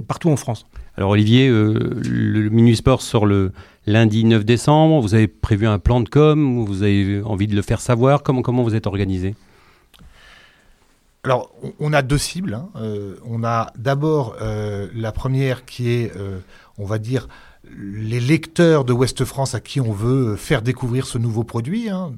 partout 0.09 0.31
en 0.31 0.37
France. 0.37 0.67
Alors 0.97 1.11
Olivier, 1.11 1.49
euh, 1.49 2.01
le 2.05 2.49
Minuit 2.51 2.77
Sport 2.77 3.03
sort 3.03 3.27
le 3.27 3.53
lundi 3.87 4.25
9 4.25 4.45
décembre, 4.45 5.01
vous 5.01 5.14
avez 5.14 5.29
prévu 5.29 5.67
un 5.67 5.79
plan 5.79 6.01
de 6.01 6.09
com, 6.09 6.64
vous 6.64 6.83
avez 6.83 7.21
envie 7.23 7.47
de 7.47 7.55
le 7.55 7.62
faire 7.62 7.81
savoir, 7.81 8.23
comment, 8.23 8.43
comment 8.43 8.62
vous 8.62 8.75
êtes 8.75 8.87
organisé? 8.87 9.35
Alors, 11.25 11.51
on 11.81 11.95
a 11.95 12.03
deux 12.03 12.19
cibles. 12.19 12.53
Hein. 12.53 12.69
Euh, 12.77 13.17
on 13.25 13.45
a 13.45 13.73
d'abord 13.77 14.37
euh, 14.43 14.88
la 14.95 15.11
première 15.11 15.64
qui 15.64 15.90
est, 15.90 16.14
euh, 16.17 16.40
on 16.77 16.85
va 16.85 16.99
dire, 16.99 17.29
les 17.77 18.20
lecteurs 18.20 18.85
de 18.85 18.92
Ouest 18.92 19.24
France 19.24 19.55
à 19.55 19.61
qui 19.61 19.81
on 19.81 19.92
veut 19.92 20.37
faire 20.37 20.62
découvrir 20.62 21.07
ce 21.07 21.18
nouveau 21.18 21.44
produit. 21.44 21.88
Hein. 21.88 22.12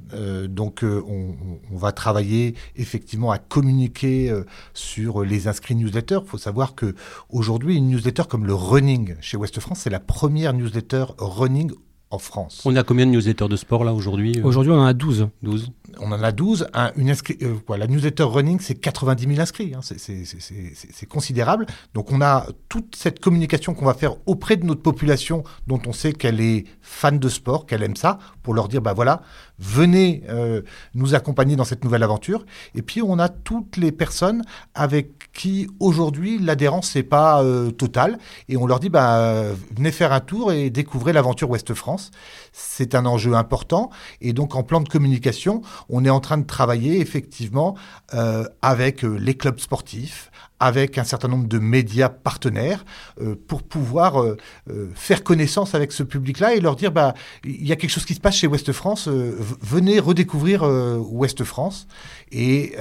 donc, 0.49 0.83
on, 0.83 1.35
va 1.77 1.93
travailler 1.93 2.55
effectivement 2.77 3.31
à 3.31 3.39
communiquer 3.39 4.33
sur 4.75 5.23
les 5.25 5.49
inscrits 5.49 5.75
newsletters. 5.75 6.21
Il 6.23 6.29
faut 6.29 6.39
savoir 6.39 6.75
que 6.75 6.95
aujourd'hui, 7.31 7.77
une 7.77 7.89
newsletter 7.89 8.25
comme 8.29 8.47
le 8.47 8.55
Running 8.55 9.17
chez 9.21 9.37
Ouest 9.37 9.61
France, 9.61 9.81
c'est 9.81 9.91
la 9.91 10.01
première 10.01 10.53
newsletter 10.53 11.07
running 11.19 11.73
en 12.11 12.19
France. 12.19 12.63
On 12.65 12.77
a 12.77 12.83
combien 12.83 13.07
de 13.07 13.11
newsletters 13.11 13.49
de 13.49 13.57
sport 13.57 13.85
là 13.85 13.93
aujourd'hui 13.93 14.41
Aujourd'hui, 14.43 14.73
on 14.73 14.81
en 14.81 14.87
a 14.87 14.95
12. 14.95 15.29
12 15.43 15.71
on 15.99 16.13
en 16.13 16.23
a 16.23 16.33
12. 16.33 16.69
une 16.97 17.11
euh, 17.11 17.77
la 17.77 17.87
newsletter 17.87 18.25
running, 18.25 18.59
c'est 18.61 18.75
90 18.75 19.29
000 19.29 19.41
inscrits. 19.41 19.73
Hein. 19.75 19.81
c'est 19.83 21.07
considérable. 21.09 21.67
Donc 21.95 22.13
on 22.13 22.21
a 22.21 22.47
toute 22.69 22.97
cette 22.97 23.21
communication 23.21 23.75
qu'on 23.75 23.85
va 23.85 23.95
faire 23.95 24.17
auprès 24.27 24.57
de 24.57 24.65
notre 24.65 24.83
population 24.83 25.45
dont 25.67 25.81
on 25.87 25.93
sait 25.93 26.13
qu'elle 26.13 26.41
est 26.41 26.65
fan 26.81 27.19
de 27.19 27.29
sport, 27.29 27.67
qu'elle 27.67 27.83
aime 27.83 27.97
ça, 27.97 28.19
pour 28.43 28.55
leur 28.55 28.69
dire, 28.69 28.83
bah 28.83 28.93
voilà, 28.93 29.23
venez 29.59 30.23
euh, 30.29 30.63
nous 30.95 31.15
accompagner 31.15 31.57
dans 31.57 31.65
cette 31.65 31.85
nouvelle 31.85 32.03
aventure. 32.03 32.45
Et 32.75 32.83
puis 32.83 33.03
on 33.03 33.19
a 33.19 33.29
toutes 33.29 33.77
les 33.77 33.93
personnes 33.93 34.43
avec 34.75 35.16
qui 35.37 35.69
aujourd'hui 35.81 36.39
l'adhérence 36.39 36.95
n'est 36.97 37.03
pas 37.03 37.43
euh, 37.43 37.71
totale. 37.71 38.19
Et 38.49 38.57
on 38.57 38.67
leur 38.67 38.81
dit, 38.81 38.89
bah, 38.89 39.43
venez 39.77 39.93
faire 39.93 40.13
un 40.13 40.21
tour 40.21 40.53
et 40.53 40.71
découvrez 40.71 41.13
l'aventure 41.13 41.51
Ouest 41.51 41.75
France. 41.75 42.11
C'est 42.53 42.95
un 42.95 43.07
enjeu 43.07 43.35
important. 43.35 43.91
Et 44.21 44.33
donc 44.33 44.57
en 44.57 44.63
plan 44.63 44.81
de 44.81 44.89
communication, 44.89 45.63
on 45.89 46.05
est 46.05 46.11
en 46.11 46.21
train 46.21 46.39
de 46.39 46.47
travailler 46.47 47.01
effectivement 47.01 47.77
euh, 48.15 48.45
avec 48.63 49.05
euh, 49.05 49.17
les 49.19 49.35
clubs 49.35 49.59
sportifs, 49.59 50.31
avec 50.61 50.99
un 50.99 51.05
certain 51.05 51.29
nombre 51.29 51.49
de 51.49 51.59
médias 51.59 52.09
partenaires 52.09 52.85
euh, 53.21 53.37
pour 53.47 53.63
pouvoir 53.63 54.23
euh, 54.23 54.37
euh, 54.71 54.91
faire 54.95 55.23
connaissance 55.23 55.75
avec 55.75 55.93
ce 55.93 56.03
public-là 56.03 56.55
et 56.55 56.61
leur 56.61 56.77
dire 56.77 56.93
bah 56.93 57.15
il 57.45 57.67
y 57.67 57.73
a 57.73 57.77
quelque 57.77 57.91
chose 57.91 58.07
qui 58.07 58.15
se 58.15 58.21
passe 58.21 58.37
chez 58.37 58.47
Ouest 58.47 58.73
France, 58.73 59.09
venez 59.09 59.99
redécouvrir 59.99 60.63
Ouest 60.63 61.45
France. 61.45 61.87
Et 62.33 62.75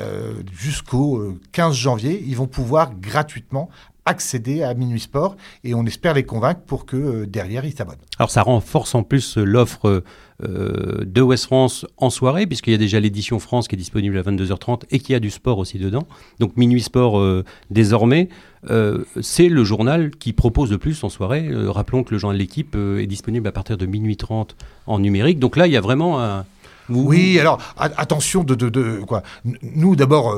jusqu'au 0.52 1.38
15 1.52 1.76
janvier, 1.76 2.24
ils 2.26 2.36
vont 2.36 2.48
pouvoir 2.48 2.94
gratuitement 2.96 3.70
accéder 4.06 4.64
à 4.64 4.74
Minuit 4.74 5.00
Sport 5.00 5.36
et 5.64 5.74
on 5.74 5.86
espère 5.86 6.14
les 6.14 6.24
convaincre 6.24 6.62
pour 6.62 6.86
que 6.86 7.26
derrière 7.26 7.66
ils 7.66 7.74
s'abonnent. 7.74 7.96
Alors 8.20 8.32
ça 8.32 8.44
renforce 8.44 8.96
en 8.96 9.04
plus 9.04 9.38
l'offre 9.38 10.04
euh, 10.44 11.06
de 11.06 11.22
West 11.22 11.46
France 11.46 11.86
en 11.96 12.10
soirée, 12.10 12.46
puisqu'il 12.46 12.72
y 12.72 12.76
a 12.76 12.78
déjà 12.78 13.00
l'édition 13.00 13.40
France 13.40 13.70
qui 13.70 13.76
est 13.76 13.78
disponible 13.78 14.18
à 14.18 14.22
22h30 14.22 14.82
et 14.92 15.00
qui 15.00 15.16
a 15.16 15.22
du 15.22 15.30
sport 15.30 15.60
aussi 15.60 15.80
dedans. 15.80 16.06
Donc 16.40 16.58
Minuit 16.58 16.82
Sport, 16.82 17.20
euh, 17.20 17.46
désormais, 17.70 18.28
euh, 18.70 19.06
c'est 19.22 19.48
le 19.48 19.64
journal 19.64 20.12
qui 20.12 20.34
propose 20.34 20.72
le 20.72 20.78
plus 20.78 21.02
en 21.06 21.10
soirée. 21.10 21.50
rappelons 21.68 22.04
que 22.04 22.14
le 22.14 22.18
journal 22.18 22.38
de 22.38 22.42
l'équipe 22.42 22.76
est 22.76 23.08
disponible 23.08 23.48
à 23.48 23.54
partir 23.54 23.78
de 23.78 23.86
minuit 23.86 24.18
30 24.18 24.58
en 24.88 25.00
numérique. 25.00 25.40
Donc 25.40 25.56
là, 25.56 25.68
il 25.68 25.74
y 25.74 25.78
a 25.78 25.82
vraiment 25.82 26.22
un... 26.22 26.46
Oui, 26.90 27.40
alors 27.40 27.60
attention 27.78 28.44
de, 28.44 28.54
de, 28.54 28.70
de, 28.70 29.00
quoi. 29.08 29.24
Nous 29.64 29.96
d'abord 29.96 30.38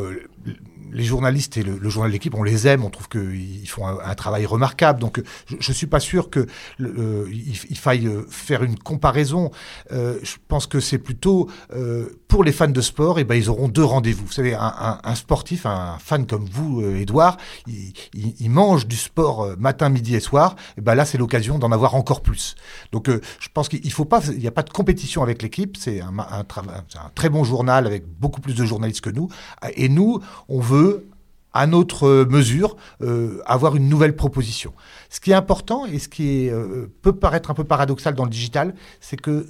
les 0.97 1.03
journalistes 1.03 1.57
et 1.57 1.63
le, 1.63 1.89
journal 1.89 2.09
de 2.09 2.13
l'équipe, 2.13 2.33
on 2.33 2.43
les 2.43 2.67
aime, 2.67 2.83
on 2.83 2.89
trouve 2.89 3.07
qu'ils 3.07 3.69
font 3.69 3.85
un, 3.87 4.15
travail 4.15 4.45
remarquable. 4.45 4.99
Donc, 4.99 5.21
je 5.47 5.55
ne 5.55 5.75
suis 5.75 5.87
pas 5.87 5.99
sûr 5.99 6.29
qu'il 6.31 6.47
il, 6.79 7.77
faille 7.77 8.07
euh, 8.07 8.25
faire 8.29 8.63
une 8.63 8.77
comparaison. 8.79 9.51
Euh, 9.91 10.17
je 10.23 10.35
pense 10.47 10.65
que 10.65 10.79
c'est 10.79 10.97
plutôt 10.97 11.49
euh, 11.73 12.19
pour 12.27 12.43
les 12.43 12.51
fans 12.51 12.67
de 12.67 12.81
sport, 12.81 13.19
eh 13.19 13.23
ben 13.23 13.35
ils 13.35 13.49
auront 13.49 13.67
deux 13.67 13.83
rendez-vous. 13.83 14.25
Vous 14.25 14.31
savez, 14.31 14.53
un, 14.53 15.15
sportif, 15.15 15.65
un 15.65 15.97
fan 15.99 16.25
comme 16.25 16.45
vous, 16.45 16.81
Edouard, 16.81 17.37
il, 17.67 18.49
mange 18.49 18.87
du 18.87 18.95
sport 18.97 19.47
matin, 19.57 19.89
midi 19.89 20.15
et 20.15 20.19
soir. 20.19 20.55
Eh 20.77 20.81
ben 20.81 20.95
là, 20.95 21.05
c'est 21.05 21.17
l'occasion 21.17 21.57
d'en 21.57 21.71
avoir 21.71 21.95
encore 21.95 22.21
plus. 22.21 22.55
Donc, 22.91 23.09
je 23.09 23.47
pense 23.53 23.69
qu'il 23.69 23.91
faut 23.91 24.05
pas, 24.05 24.21
il 24.27 24.39
n'y 24.39 24.47
a 24.47 24.51
pas 24.51 24.63
de 24.63 24.69
compétition 24.69 25.23
avec 25.23 25.41
l'équipe. 25.41 25.77
C'est 25.77 26.01
un, 26.01 26.17
un 26.19 27.09
très 27.15 27.29
bon 27.29 27.43
journal 27.43 27.87
avec 27.87 28.05
beaucoup 28.19 28.41
plus 28.41 28.55
de 28.55 28.65
journalistes 28.65 29.01
que 29.01 29.09
nous. 29.09 29.29
Et 29.75 29.89
nous, 29.89 30.19
on 30.49 30.59
veut 30.59 31.07
à 31.53 31.67
notre 31.67 32.25
mesure, 32.25 32.75
euh, 33.01 33.41
avoir 33.45 33.75
une 33.75 33.89
nouvelle 33.89 34.15
proposition. 34.15 34.73
Ce 35.09 35.19
qui 35.19 35.31
est 35.31 35.35
important 35.35 35.85
et 35.85 35.99
ce 35.99 36.07
qui 36.07 36.49
euh, 36.49 36.87
peut 37.01 37.13
paraître 37.13 37.49
un 37.49 37.53
peu 37.53 37.63
paradoxal 37.63 38.13
dans 38.15 38.25
le 38.25 38.29
digital, 38.29 38.75
c'est 38.99 39.19
que, 39.19 39.47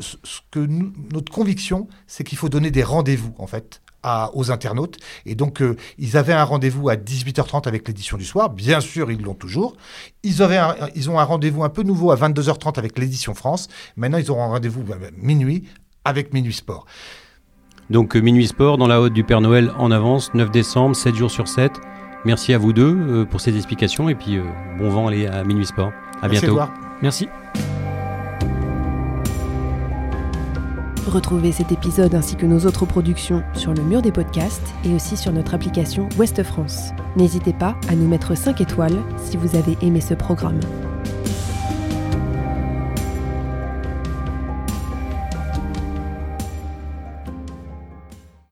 notre 1.14 1.32
conviction, 1.32 1.88
c'est 2.08 2.24
qu'il 2.24 2.38
faut 2.38 2.50
donner 2.50 2.72
des 2.72 2.84
rendez-vous, 2.84 3.34
en 3.38 3.48
fait, 3.48 3.82
aux 4.34 4.52
internautes. 4.52 4.98
Et 5.26 5.36
donc, 5.36 5.62
euh, 5.62 5.76
ils 5.98 6.16
avaient 6.16 6.34
un 6.34 6.44
rendez-vous 6.44 6.88
à 6.90 6.96
18h30 6.96 7.68
avec 7.68 7.88
l'édition 7.88 8.18
du 8.18 8.26
soir. 8.26 8.50
Bien 8.50 8.80
sûr, 8.80 9.12
ils 9.12 9.22
l'ont 9.22 9.34
toujours. 9.34 9.76
Ils, 10.24 10.42
ont 10.42 11.20
un 11.20 11.24
rendez-vous 11.24 11.64
un 11.64 11.70
peu 11.70 11.84
nouveau 11.84 12.12
à 12.12 12.16
22h30 12.16 12.78
avec 12.78 12.98
l'édition 12.98 13.34
France. 13.34 13.68
Maintenant, 13.98 14.18
ils 14.18 14.32
auront 14.32 14.44
un 14.44 14.48
rendez-vous 14.48 14.86
à 14.94 14.98
minuit 15.18 15.68
avec 16.06 16.34
Minuit 16.34 16.54
Sport. 16.54 16.86
Donc 17.90 18.16
euh, 18.16 18.20
Minuit 18.20 18.48
Sport 18.48 18.78
dans 18.78 18.88
la 18.88 19.00
haute 19.00 19.14
du 19.14 19.24
Père 19.24 19.42
Noël 19.42 19.72
en 19.78 19.92
avance, 19.92 20.34
9 20.34 20.52
décembre, 20.52 20.96
7 20.96 21.16
jours 21.16 21.32
sur 21.32 21.48
7. 21.48 21.72
Merci 22.26 22.54
à 22.54 22.58
vous 22.58 22.74
deux 22.74 22.96
euh, 22.96 23.26
pour 23.26 23.40
ces 23.40 23.56
explications 23.56 24.10
et 24.10 24.16
puis 24.16 24.38
euh, 24.38 24.44
bon 24.78 24.90
vent 24.90 25.08
aller 25.08 25.28
à 25.28 25.44
Minuit 25.44 25.66
Sport. 25.66 25.92
À 26.22 26.28
bientôt. 26.28 26.60
Merci. 27.02 27.30
Retrouvez 31.08 31.54
cet 31.54 31.72
épisode 31.72 32.14
ainsi 32.16 32.36
que 32.36 32.46
nos 32.46 32.66
autres 32.66 32.86
productions 32.86 33.42
sur 33.54 33.74
le 33.74 33.82
mur 33.82 34.02
des 34.02 34.12
podcasts 34.12 34.74
et 34.84 34.94
aussi 34.94 35.16
sur 35.16 35.32
notre 35.32 35.54
application 35.54 36.10
Ouest 36.18 36.44
France. 36.44 36.90
N'hésitez 37.16 37.54
pas 37.54 37.78
à 37.88 37.96
nous 37.96 38.08
mettre 38.08 38.36
5 38.36 38.60
étoiles 38.60 38.98
si 39.18 39.38
vous 39.38 39.56
avez 39.56 39.78
aimé 39.82 40.02
ce 40.02 40.14
programme. 40.14 40.60